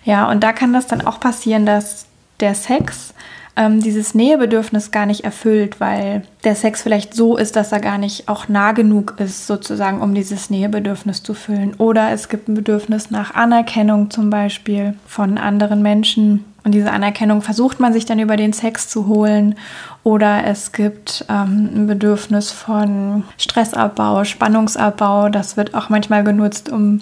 Ja, 0.03 0.29
und 0.29 0.43
da 0.43 0.53
kann 0.53 0.73
das 0.73 0.87
dann 0.87 1.05
auch 1.05 1.19
passieren, 1.19 1.65
dass 1.65 2.05
der 2.39 2.55
Sex 2.55 3.13
ähm, 3.59 3.81
dieses 3.81 4.15
Nähebedürfnis 4.15 4.91
gar 4.91 5.05
nicht 5.05 5.25
erfüllt, 5.25 5.81
weil 5.81 6.23
der 6.45 6.55
Sex 6.55 6.81
vielleicht 6.81 7.13
so 7.13 7.35
ist, 7.35 7.57
dass 7.57 7.73
er 7.73 7.81
gar 7.81 7.97
nicht 7.97 8.29
auch 8.29 8.47
nah 8.47 8.71
genug 8.71 9.15
ist, 9.17 9.47
sozusagen, 9.47 10.01
um 10.01 10.15
dieses 10.15 10.49
Nähebedürfnis 10.49 11.23
zu 11.23 11.33
füllen. 11.33 11.73
Oder 11.77 12.11
es 12.11 12.29
gibt 12.29 12.47
ein 12.47 12.53
Bedürfnis 12.53 13.11
nach 13.11 13.35
Anerkennung 13.35 14.09
zum 14.09 14.29
Beispiel 14.29 14.95
von 15.05 15.37
anderen 15.37 15.81
Menschen. 15.81 16.45
Und 16.63 16.73
diese 16.73 16.91
Anerkennung 16.91 17.41
versucht 17.41 17.79
man 17.79 17.93
sich 17.93 18.05
dann 18.05 18.19
über 18.19 18.37
den 18.37 18.53
Sex 18.53 18.89
zu 18.89 19.07
holen. 19.07 19.55
Oder 20.03 20.45
es 20.45 20.71
gibt 20.71 21.25
ähm, 21.29 21.69
ein 21.73 21.87
Bedürfnis 21.87 22.51
von 22.51 23.23
Stressabbau, 23.37 24.23
Spannungsabbau. 24.23 25.29
Das 25.29 25.57
wird 25.57 25.73
auch 25.73 25.89
manchmal 25.89 26.23
genutzt, 26.23 26.69
um 26.69 27.01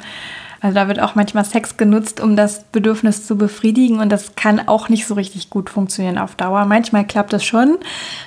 also 0.60 0.74
da 0.74 0.88
wird 0.88 1.00
auch 1.00 1.15
manchmal 1.15 1.46
Sex 1.46 1.78
genutzt, 1.78 2.20
um 2.20 2.36
das 2.36 2.63
Bedürfnis 2.63 3.28
zu 3.28 3.38
befriedigen 3.38 4.00
und 4.00 4.10
das 4.10 4.36
kann 4.36 4.67
auch 4.67 4.89
nicht 4.89 5.06
so 5.06 5.13
richtig 5.13 5.50
gut 5.50 5.70
funktionieren 5.70 6.17
auf 6.17 6.36
Dauer. 6.36 6.65
Manchmal 6.65 7.06
klappt 7.06 7.34
es 7.34 7.43
schon, 7.43 7.78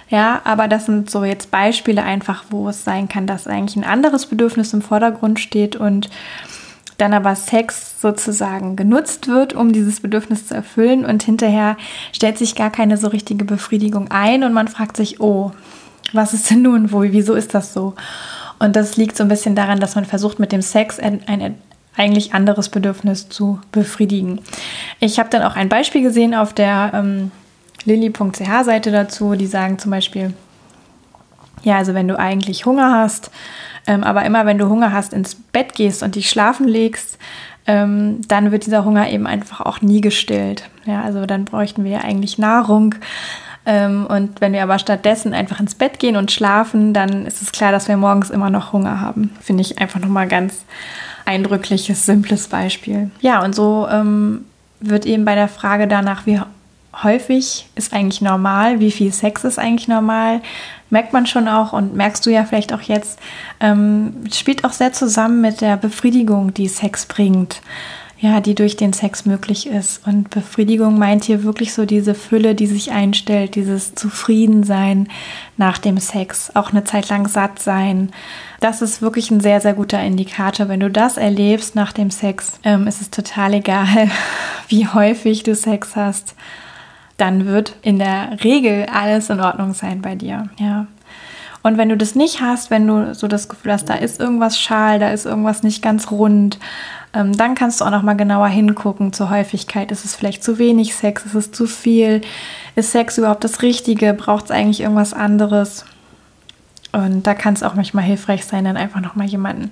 ja, 0.08 0.40
aber 0.44 0.68
das 0.68 0.86
sind 0.86 1.10
so 1.10 1.24
jetzt 1.24 1.50
Beispiele 1.50 2.02
einfach, 2.02 2.44
wo 2.50 2.68
es 2.68 2.84
sein 2.84 3.08
kann, 3.08 3.26
dass 3.26 3.48
eigentlich 3.48 3.76
ein 3.76 3.84
anderes 3.84 4.26
Bedürfnis 4.26 4.72
im 4.72 4.82
Vordergrund 4.82 5.40
steht 5.40 5.74
und 5.74 6.08
dann 7.00 7.14
aber 7.14 7.34
Sex 7.34 8.00
sozusagen 8.00 8.76
genutzt 8.76 9.28
wird, 9.28 9.52
um 9.52 9.72
dieses 9.72 10.00
Bedürfnis 10.00 10.46
zu 10.46 10.54
erfüllen 10.54 11.04
und 11.04 11.22
hinterher 11.22 11.76
stellt 12.12 12.38
sich 12.38 12.54
gar 12.54 12.70
keine 12.70 12.96
so 12.96 13.08
richtige 13.08 13.44
Befriedigung 13.44 14.10
ein 14.10 14.44
und 14.44 14.52
man 14.52 14.68
fragt 14.68 14.96
sich, 14.96 15.20
oh, 15.20 15.52
was 16.12 16.34
ist 16.34 16.50
denn 16.50 16.62
nun, 16.62 16.92
wo, 16.92 17.02
wieso 17.02 17.34
ist 17.34 17.54
das 17.54 17.72
so? 17.72 17.94
Und 18.58 18.76
das 18.76 18.96
liegt 18.96 19.16
so 19.16 19.24
ein 19.24 19.28
bisschen 19.28 19.54
daran, 19.54 19.80
dass 19.80 19.94
man 19.94 20.04
versucht, 20.04 20.38
mit 20.38 20.52
dem 20.52 20.62
Sex 20.62 20.98
ein, 20.98 21.22
ein 21.26 21.56
eigentlich 21.96 22.34
anderes 22.34 22.68
Bedürfnis 22.68 23.28
zu 23.28 23.60
befriedigen. 23.72 24.40
Ich 25.00 25.18
habe 25.18 25.30
dann 25.30 25.42
auch 25.42 25.56
ein 25.56 25.68
Beispiel 25.68 26.02
gesehen 26.02 26.34
auf 26.34 26.52
der 26.52 26.92
ähm, 26.94 27.30
lilly.ch-Seite 27.84 28.90
dazu, 28.90 29.34
die 29.34 29.46
sagen 29.46 29.78
zum 29.78 29.90
Beispiel, 29.90 30.34
ja, 31.62 31.76
also 31.76 31.94
wenn 31.94 32.08
du 32.08 32.18
eigentlich 32.18 32.64
Hunger 32.66 32.92
hast, 32.92 33.30
ähm, 33.90 34.04
aber 34.04 34.24
immer 34.24 34.46
wenn 34.46 34.56
du 34.56 34.68
Hunger 34.68 34.92
hast, 34.92 35.12
ins 35.12 35.34
Bett 35.34 35.74
gehst 35.74 36.04
und 36.04 36.14
dich 36.14 36.30
schlafen 36.30 36.68
legst, 36.68 37.18
ähm, 37.66 38.20
dann 38.28 38.52
wird 38.52 38.64
dieser 38.64 38.84
Hunger 38.84 39.10
eben 39.10 39.26
einfach 39.26 39.60
auch 39.60 39.80
nie 39.80 40.00
gestillt. 40.00 40.70
Ja, 40.84 41.02
also 41.02 41.26
dann 41.26 41.44
bräuchten 41.44 41.82
wir 41.82 41.90
ja 41.90 42.00
eigentlich 42.02 42.38
Nahrung. 42.38 42.94
Ähm, 43.66 44.06
und 44.06 44.40
wenn 44.40 44.52
wir 44.52 44.62
aber 44.62 44.78
stattdessen 44.78 45.34
einfach 45.34 45.58
ins 45.58 45.74
Bett 45.74 45.98
gehen 45.98 46.16
und 46.16 46.30
schlafen, 46.30 46.94
dann 46.94 47.26
ist 47.26 47.42
es 47.42 47.50
klar, 47.50 47.72
dass 47.72 47.88
wir 47.88 47.96
morgens 47.96 48.30
immer 48.30 48.48
noch 48.48 48.72
Hunger 48.72 49.00
haben. 49.00 49.30
Finde 49.40 49.62
ich 49.62 49.80
einfach 49.80 49.98
nochmal 49.98 50.28
ganz 50.28 50.64
eindrückliches, 51.26 52.06
simples 52.06 52.46
Beispiel. 52.46 53.10
Ja, 53.20 53.42
und 53.42 53.56
so 53.56 53.88
ähm, 53.90 54.44
wird 54.78 55.04
eben 55.04 55.24
bei 55.24 55.34
der 55.34 55.48
Frage 55.48 55.88
danach, 55.88 56.26
wie 56.26 56.40
häufig 57.02 57.68
ist 57.74 57.92
eigentlich 57.92 58.20
normal, 58.20 58.78
wie 58.78 58.92
viel 58.92 59.12
Sex 59.12 59.42
ist 59.42 59.58
eigentlich 59.58 59.88
normal, 59.88 60.42
merkt 60.90 61.12
man 61.12 61.26
schon 61.26 61.48
auch 61.48 61.72
und 61.72 61.94
merkst 61.94 62.24
du 62.26 62.30
ja 62.30 62.44
vielleicht 62.44 62.72
auch 62.72 62.82
jetzt, 62.82 63.18
ähm, 63.60 64.24
spielt 64.32 64.64
auch 64.64 64.72
sehr 64.72 64.92
zusammen 64.92 65.40
mit 65.40 65.60
der 65.60 65.76
Befriedigung, 65.76 66.52
die 66.52 66.68
Sex 66.68 67.06
bringt 67.06 67.62
ja, 68.20 68.40
die 68.40 68.54
durch 68.54 68.76
den 68.76 68.92
Sex 68.92 69.24
möglich 69.24 69.66
ist. 69.66 70.06
Und 70.06 70.28
Befriedigung 70.28 70.98
meint 70.98 71.24
hier 71.24 71.42
wirklich 71.42 71.72
so 71.72 71.86
diese 71.86 72.14
Fülle, 72.14 72.54
die 72.54 72.66
sich 72.66 72.92
einstellt, 72.92 73.54
dieses 73.54 73.94
Zufriedensein 73.94 75.08
nach 75.56 75.78
dem 75.78 75.96
Sex, 75.96 76.54
auch 76.54 76.70
eine 76.70 76.84
Zeit 76.84 77.08
lang 77.08 77.28
satt 77.28 77.60
sein. 77.60 78.10
Das 78.60 78.82
ist 78.82 79.00
wirklich 79.00 79.30
ein 79.30 79.40
sehr, 79.40 79.62
sehr 79.62 79.72
guter 79.72 80.02
Indikator. 80.02 80.68
Wenn 80.68 80.80
du 80.80 80.90
das 80.90 81.16
erlebst 81.16 81.74
nach 81.74 81.92
dem 81.92 82.10
Sex, 82.10 82.60
ähm, 82.62 82.86
ist 82.86 83.00
es 83.00 83.10
total 83.10 83.54
egal, 83.54 84.10
wie 84.68 84.86
häufig 84.86 85.42
du 85.42 85.54
Sex 85.54 85.96
hast. 85.96 86.34
Dann 87.20 87.46
wird 87.46 87.76
in 87.82 87.98
der 87.98 88.42
Regel 88.42 88.86
alles 88.86 89.28
in 89.28 89.40
Ordnung 89.40 89.74
sein 89.74 90.00
bei 90.00 90.14
dir. 90.14 90.48
Ja. 90.58 90.86
Und 91.62 91.76
wenn 91.76 91.90
du 91.90 91.96
das 91.96 92.14
nicht 92.14 92.40
hast, 92.40 92.70
wenn 92.70 92.86
du 92.86 93.14
so 93.14 93.28
das 93.28 93.50
Gefühl 93.50 93.72
hast, 93.72 93.90
da 93.90 93.94
ist 93.94 94.18
irgendwas 94.18 94.58
schal, 94.58 94.98
da 94.98 95.10
ist 95.10 95.26
irgendwas 95.26 95.62
nicht 95.62 95.82
ganz 95.82 96.10
rund, 96.10 96.58
ähm, 97.12 97.36
dann 97.36 97.54
kannst 97.54 97.80
du 97.80 97.84
auch 97.84 97.90
noch 97.90 98.02
mal 98.02 98.14
genauer 98.14 98.48
hingucken 98.48 99.12
zur 99.12 99.28
Häufigkeit. 99.28 99.92
Ist 99.92 100.06
es 100.06 100.16
vielleicht 100.16 100.42
zu 100.42 100.58
wenig 100.58 100.94
Sex? 100.94 101.26
Ist 101.26 101.34
es 101.34 101.52
zu 101.52 101.66
viel? 101.66 102.22
Ist 102.76 102.92
Sex 102.92 103.18
überhaupt 103.18 103.44
das 103.44 103.60
Richtige? 103.60 104.14
Braucht 104.14 104.46
es 104.46 104.50
eigentlich 104.50 104.80
irgendwas 104.80 105.12
anderes? 105.12 105.84
Und 106.92 107.26
da 107.26 107.34
kann 107.34 107.52
es 107.52 107.62
auch 107.62 107.74
manchmal 107.74 108.04
hilfreich 108.04 108.46
sein, 108.46 108.64
dann 108.64 108.78
einfach 108.78 109.00
noch 109.00 109.14
mal 109.14 109.26
jemanden 109.26 109.70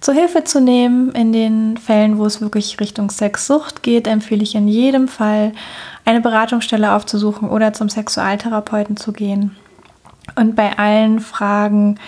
zur 0.00 0.14
Hilfe 0.14 0.44
zu 0.44 0.60
nehmen. 0.60 1.12
In 1.12 1.32
den 1.32 1.76
Fällen, 1.76 2.18
wo 2.18 2.26
es 2.26 2.40
wirklich 2.40 2.80
Richtung 2.80 3.10
Sexsucht 3.10 3.82
geht, 3.82 4.06
empfehle 4.06 4.42
ich 4.42 4.54
in 4.54 4.68
jedem 4.68 5.08
Fall, 5.08 5.52
eine 6.04 6.20
Beratungsstelle 6.20 6.92
aufzusuchen 6.92 7.48
oder 7.48 7.72
zum 7.72 7.88
Sexualtherapeuten 7.88 8.96
zu 8.96 9.12
gehen. 9.12 9.56
Und 10.36 10.56
bei 10.56 10.78
allen 10.78 11.20
Fragen, 11.20 11.98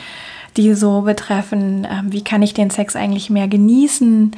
die 0.57 0.75
so 0.75 1.03
betreffen, 1.03 1.87
ähm, 1.91 2.13
wie 2.13 2.25
kann 2.25 2.43
ich 2.43 2.55
den 2.55 2.71
Sex 2.71 2.97
eigentlich 2.97 3.31
mehr 3.31 3.49
genießen, 3.49 4.33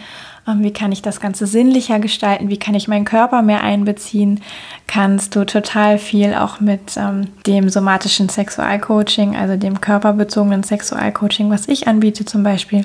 ähm, 0.47 0.63
wie 0.63 0.73
kann 0.73 0.93
ich 0.93 1.03
das 1.03 1.21
Ganze 1.21 1.47
sinnlicher 1.47 1.99
gestalten, 1.99 2.51
wie 2.51 2.59
kann 2.59 2.75
ich 2.75 2.89
meinen 2.89 3.05
Körper 3.05 3.43
mehr 3.43 3.63
einbeziehen, 3.63 4.41
kannst 4.87 5.35
du 5.35 5.45
total 5.45 5.99
viel 5.99 6.35
auch 6.35 6.61
mit 6.61 6.97
ähm, 6.97 7.29
dem 7.47 7.69
somatischen 7.69 8.29
Sexualcoaching, 8.29 9.37
also 9.37 9.57
dem 9.57 9.81
körperbezogenen 9.81 10.63
Sexualcoaching, 10.63 11.51
was 11.51 11.69
ich 11.69 11.89
anbiete 11.89 12.25
zum 12.25 12.43
Beispiel, 12.43 12.85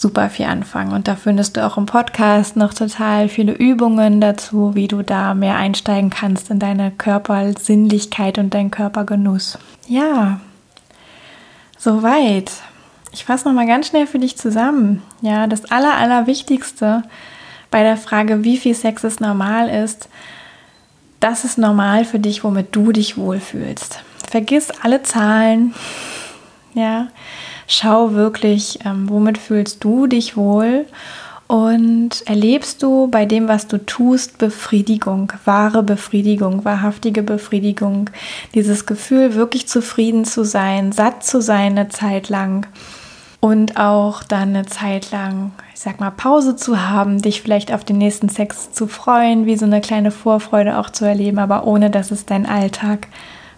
super 0.00 0.30
viel 0.30 0.46
anfangen. 0.46 0.92
Und 0.92 1.08
da 1.08 1.14
findest 1.14 1.56
du 1.56 1.66
auch 1.66 1.76
im 1.76 1.86
Podcast 1.86 2.56
noch 2.56 2.74
total 2.74 3.28
viele 3.28 3.52
Übungen 3.52 4.20
dazu, 4.20 4.74
wie 4.74 4.88
du 4.88 5.02
da 5.02 5.34
mehr 5.34 5.56
einsteigen 5.56 6.10
kannst 6.10 6.50
in 6.50 6.58
deine 6.58 6.90
Körpersinnlichkeit 6.90 8.38
und 8.38 8.54
deinen 8.54 8.70
Körpergenuss. 8.70 9.58
Ja, 9.86 10.40
Soweit. 11.80 12.52
Ich 13.10 13.24
fasse 13.24 13.48
noch 13.48 13.54
mal 13.54 13.66
ganz 13.66 13.86
schnell 13.86 14.06
für 14.06 14.18
dich 14.18 14.36
zusammen. 14.36 15.02
Ja, 15.22 15.46
das 15.46 15.70
aller, 15.70 15.96
allerwichtigste 15.96 17.02
bei 17.70 17.82
der 17.82 17.96
Frage, 17.96 18.44
wie 18.44 18.58
viel 18.58 18.74
Sex 18.74 19.02
ist 19.02 19.22
normal 19.22 19.70
ist, 19.70 20.10
das 21.20 21.46
ist 21.46 21.56
normal 21.56 22.04
für 22.04 22.18
dich, 22.18 22.44
womit 22.44 22.76
du 22.76 22.92
dich 22.92 23.16
wohlfühlst. 23.16 24.00
Vergiss 24.30 24.70
alle 24.82 25.02
Zahlen. 25.02 25.74
Ja, 26.74 27.08
schau 27.70 28.12
wirklich, 28.12 28.78
ähm, 28.84 29.08
womit 29.08 29.38
fühlst 29.38 29.82
du 29.84 30.06
dich 30.06 30.36
wohl 30.36 30.86
und 31.46 32.22
erlebst 32.26 32.82
du 32.82 33.08
bei 33.08 33.24
dem, 33.24 33.48
was 33.48 33.66
du 33.66 33.84
tust, 33.84 34.38
Befriedigung, 34.38 35.32
wahre 35.44 35.82
Befriedigung, 35.82 36.64
wahrhaftige 36.64 37.22
Befriedigung, 37.22 38.10
dieses 38.54 38.86
Gefühl, 38.86 39.34
wirklich 39.34 39.66
zufrieden 39.66 40.24
zu 40.24 40.44
sein, 40.44 40.92
satt 40.92 41.24
zu 41.24 41.40
sein 41.40 41.78
eine 41.78 41.88
Zeit 41.88 42.28
lang, 42.28 42.66
und 43.40 43.78
auch 43.78 44.22
dann 44.22 44.50
eine 44.50 44.66
Zeit 44.66 45.10
lang, 45.10 45.52
ich 45.72 45.80
sag 45.80 45.98
mal, 45.98 46.10
Pause 46.10 46.56
zu 46.56 46.88
haben, 46.88 47.22
dich 47.22 47.40
vielleicht 47.40 47.72
auf 47.72 47.84
den 47.84 47.96
nächsten 47.96 48.28
Sex 48.28 48.70
zu 48.70 48.86
freuen, 48.86 49.46
wie 49.46 49.56
so 49.56 49.64
eine 49.64 49.80
kleine 49.80 50.10
Vorfreude 50.10 50.78
auch 50.78 50.90
zu 50.90 51.06
erleben, 51.06 51.38
aber 51.38 51.66
ohne 51.66 51.90
dass 51.90 52.10
es 52.10 52.26
dein 52.26 52.44
Alltag 52.44 53.08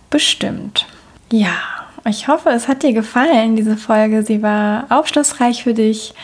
bestimmt. 0.08 0.86
Ja, 1.32 1.81
ich 2.04 2.28
hoffe, 2.28 2.50
es 2.50 2.68
hat 2.68 2.82
dir 2.82 2.92
gefallen, 2.92 3.56
diese 3.56 3.76
Folge. 3.76 4.22
Sie 4.22 4.42
war 4.42 4.86
aufschlussreich 4.88 5.62
für 5.62 5.74
dich. 5.74 6.14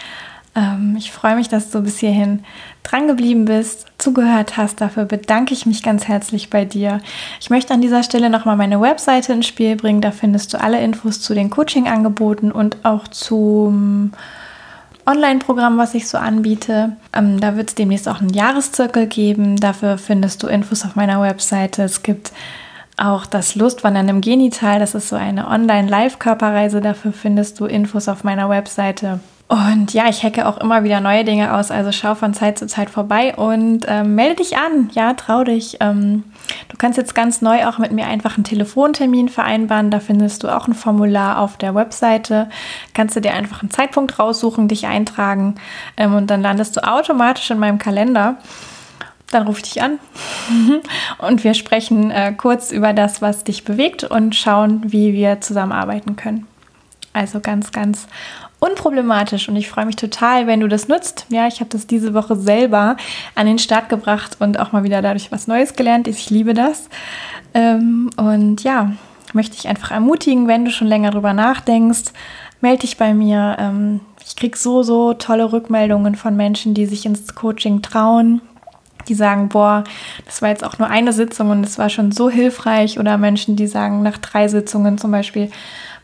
Ähm, 0.54 0.96
ich 0.98 1.12
freue 1.12 1.36
mich, 1.36 1.48
dass 1.48 1.70
du 1.70 1.80
bis 1.82 1.98
hierhin 1.98 2.44
dran 2.82 3.06
geblieben 3.06 3.44
bist, 3.44 3.86
zugehört 3.98 4.56
hast. 4.56 4.80
Dafür 4.80 5.04
bedanke 5.04 5.54
ich 5.54 5.66
mich 5.66 5.82
ganz 5.82 6.08
herzlich 6.08 6.50
bei 6.50 6.64
dir. 6.64 7.00
Ich 7.40 7.50
möchte 7.50 7.74
an 7.74 7.80
dieser 7.80 8.02
Stelle 8.02 8.30
nochmal 8.30 8.56
meine 8.56 8.80
Webseite 8.80 9.32
ins 9.32 9.46
Spiel 9.46 9.76
bringen. 9.76 10.00
Da 10.00 10.10
findest 10.10 10.52
du 10.52 10.60
alle 10.60 10.80
Infos 10.80 11.20
zu 11.20 11.34
den 11.34 11.50
Coaching-Angeboten 11.50 12.50
und 12.50 12.78
auch 12.84 13.06
zum 13.08 14.12
Online-Programm, 15.06 15.78
was 15.78 15.94
ich 15.94 16.08
so 16.08 16.18
anbiete. 16.18 16.96
Ähm, 17.14 17.40
da 17.40 17.56
wird 17.56 17.68
es 17.68 17.74
demnächst 17.74 18.08
auch 18.08 18.20
einen 18.20 18.32
Jahreszirkel 18.32 19.06
geben. 19.06 19.56
Dafür 19.56 19.96
findest 19.96 20.42
du 20.42 20.48
Infos 20.48 20.84
auf 20.84 20.96
meiner 20.96 21.20
Webseite. 21.22 21.82
Es 21.82 22.02
gibt 22.02 22.32
auch 22.98 23.26
das 23.26 23.54
Lustwandern 23.54 24.08
im 24.08 24.20
Genital. 24.20 24.78
Das 24.78 24.94
ist 24.94 25.08
so 25.08 25.16
eine 25.16 25.48
Online-Live-Körperreise. 25.48 26.80
Dafür 26.80 27.12
findest 27.12 27.60
du 27.60 27.66
Infos 27.66 28.08
auf 28.08 28.24
meiner 28.24 28.48
Webseite. 28.48 29.20
Und 29.48 29.94
ja, 29.94 30.10
ich 30.10 30.22
hacke 30.24 30.46
auch 30.46 30.58
immer 30.58 30.84
wieder 30.84 31.00
neue 31.00 31.24
Dinge 31.24 31.54
aus, 31.54 31.70
also 31.70 31.90
schau 31.90 32.14
von 32.14 32.34
Zeit 32.34 32.58
zu 32.58 32.66
Zeit 32.66 32.90
vorbei 32.90 33.34
und 33.34 33.86
ähm, 33.88 34.14
melde 34.14 34.36
dich 34.36 34.58
an. 34.58 34.90
Ja, 34.92 35.14
trau 35.14 35.42
dich. 35.42 35.78
Ähm, 35.80 36.24
du 36.68 36.76
kannst 36.76 36.98
jetzt 36.98 37.14
ganz 37.14 37.40
neu 37.40 37.66
auch 37.66 37.78
mit 37.78 37.90
mir 37.90 38.06
einfach 38.06 38.36
einen 38.36 38.44
Telefontermin 38.44 39.30
vereinbaren. 39.30 39.90
Da 39.90 40.00
findest 40.00 40.42
du 40.42 40.54
auch 40.54 40.68
ein 40.68 40.74
Formular 40.74 41.38
auf 41.38 41.56
der 41.56 41.74
Webseite. 41.74 42.50
Kannst 42.92 43.16
du 43.16 43.22
dir 43.22 43.32
einfach 43.32 43.62
einen 43.62 43.70
Zeitpunkt 43.70 44.18
raussuchen, 44.18 44.68
dich 44.68 44.86
eintragen 44.86 45.54
ähm, 45.96 46.14
und 46.14 46.26
dann 46.28 46.42
landest 46.42 46.76
du 46.76 46.86
automatisch 46.86 47.50
in 47.50 47.58
meinem 47.58 47.78
Kalender. 47.78 48.36
Dann 49.30 49.48
ich 49.50 49.62
dich 49.62 49.82
an 49.82 49.98
und 51.18 51.44
wir 51.44 51.54
sprechen 51.54 52.10
äh, 52.10 52.32
kurz 52.32 52.72
über 52.72 52.92
das, 52.92 53.20
was 53.20 53.44
dich 53.44 53.64
bewegt 53.64 54.04
und 54.04 54.34
schauen, 54.34 54.82
wie 54.86 55.12
wir 55.12 55.40
zusammenarbeiten 55.40 56.16
können. 56.16 56.46
Also 57.12 57.40
ganz, 57.40 57.72
ganz 57.72 58.06
unproblematisch 58.60 59.48
und 59.48 59.56
ich 59.56 59.68
freue 59.68 59.86
mich 59.86 59.96
total, 59.96 60.46
wenn 60.46 60.60
du 60.60 60.68
das 60.68 60.88
nutzt. 60.88 61.26
Ja, 61.28 61.46
ich 61.46 61.60
habe 61.60 61.70
das 61.70 61.86
diese 61.86 62.14
Woche 62.14 62.36
selber 62.36 62.96
an 63.34 63.46
den 63.46 63.58
Start 63.58 63.88
gebracht 63.88 64.36
und 64.40 64.58
auch 64.58 64.72
mal 64.72 64.82
wieder 64.82 65.02
dadurch 65.02 65.30
was 65.30 65.46
Neues 65.46 65.74
gelernt. 65.74 66.08
Ich 66.08 66.30
liebe 66.30 66.54
das. 66.54 66.88
Ähm, 67.54 68.10
und 68.16 68.64
ja, 68.64 68.92
möchte 69.32 69.56
ich 69.56 69.68
einfach 69.68 69.90
ermutigen, 69.90 70.48
wenn 70.48 70.64
du 70.64 70.70
schon 70.70 70.88
länger 70.88 71.10
drüber 71.10 71.32
nachdenkst, 71.32 72.12
melde 72.60 72.80
dich 72.80 72.96
bei 72.96 73.14
mir. 73.14 73.56
Ähm, 73.58 74.00
ich 74.26 74.36
kriege 74.36 74.58
so, 74.58 74.82
so 74.82 75.14
tolle 75.14 75.52
Rückmeldungen 75.52 76.16
von 76.16 76.36
Menschen, 76.36 76.74
die 76.74 76.86
sich 76.86 77.06
ins 77.06 77.34
Coaching 77.34 77.82
trauen, 77.82 78.42
die 79.08 79.14
sagen, 79.14 79.48
boah, 79.48 79.84
das 80.26 80.42
war 80.42 80.48
jetzt 80.50 80.64
auch 80.64 80.78
nur 80.78 80.88
eine 80.88 81.12
Sitzung 81.12 81.50
und 81.50 81.64
es 81.64 81.78
war 81.78 81.88
schon 81.88 82.12
so 82.12 82.30
hilfreich. 82.30 82.98
Oder 82.98 83.18
Menschen, 83.18 83.56
die 83.56 83.66
sagen, 83.66 84.02
nach 84.02 84.18
drei 84.18 84.48
Sitzungen 84.48 84.98
zum 84.98 85.10
Beispiel, 85.10 85.50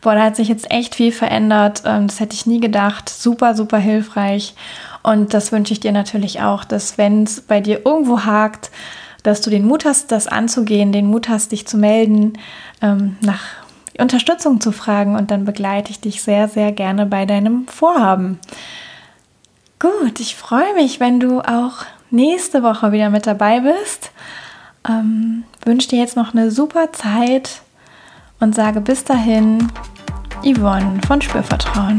boah, 0.01 0.15
da 0.15 0.23
hat 0.23 0.35
sich 0.35 0.47
jetzt 0.47 0.69
echt 0.71 0.95
viel 0.95 1.11
verändert. 1.11 1.83
Ähm, 1.85 2.07
das 2.07 2.19
hätte 2.19 2.35
ich 2.35 2.45
nie 2.45 2.59
gedacht. 2.59 3.09
Super, 3.09 3.55
super 3.55 3.77
hilfreich. 3.77 4.55
Und 5.03 5.33
das 5.33 5.51
wünsche 5.51 5.73
ich 5.73 5.79
dir 5.79 5.91
natürlich 5.91 6.41
auch, 6.41 6.63
dass 6.63 6.97
wenn 6.97 7.23
es 7.23 7.41
bei 7.41 7.61
dir 7.61 7.85
irgendwo 7.85 8.25
hakt, 8.25 8.71
dass 9.23 9.41
du 9.41 9.49
den 9.49 9.65
Mut 9.65 9.85
hast, 9.85 10.11
das 10.11 10.27
anzugehen, 10.27 10.91
den 10.91 11.07
Mut 11.07 11.29
hast, 11.29 11.51
dich 11.51 11.67
zu 11.67 11.77
melden, 11.77 12.33
ähm, 12.81 13.17
nach 13.21 13.41
Unterstützung 13.97 14.61
zu 14.61 14.71
fragen 14.71 15.15
und 15.15 15.31
dann 15.31 15.45
begleite 15.45 15.91
ich 15.91 15.99
dich 15.99 16.21
sehr, 16.21 16.47
sehr 16.47 16.71
gerne 16.71 17.05
bei 17.05 17.25
deinem 17.25 17.67
Vorhaben. 17.67 18.39
Gut, 19.79 20.19
ich 20.19 20.35
freue 20.35 20.73
mich, 20.75 20.99
wenn 20.99 21.19
du 21.19 21.41
auch 21.41 21.85
nächste 22.09 22.63
Woche 22.63 22.91
wieder 22.91 23.09
mit 23.09 23.27
dabei 23.27 23.61
bist. 23.61 24.11
Ähm, 24.87 25.43
wünsche 25.63 25.89
dir 25.89 25.99
jetzt 25.99 26.15
noch 26.15 26.33
eine 26.33 26.51
super 26.51 26.91
Zeit 26.91 27.61
und 28.39 28.55
sage 28.55 28.81
bis 28.81 29.03
dahin, 29.03 29.71
Yvonne 30.43 30.99
von 31.07 31.21
Spürvertrauen. 31.21 31.97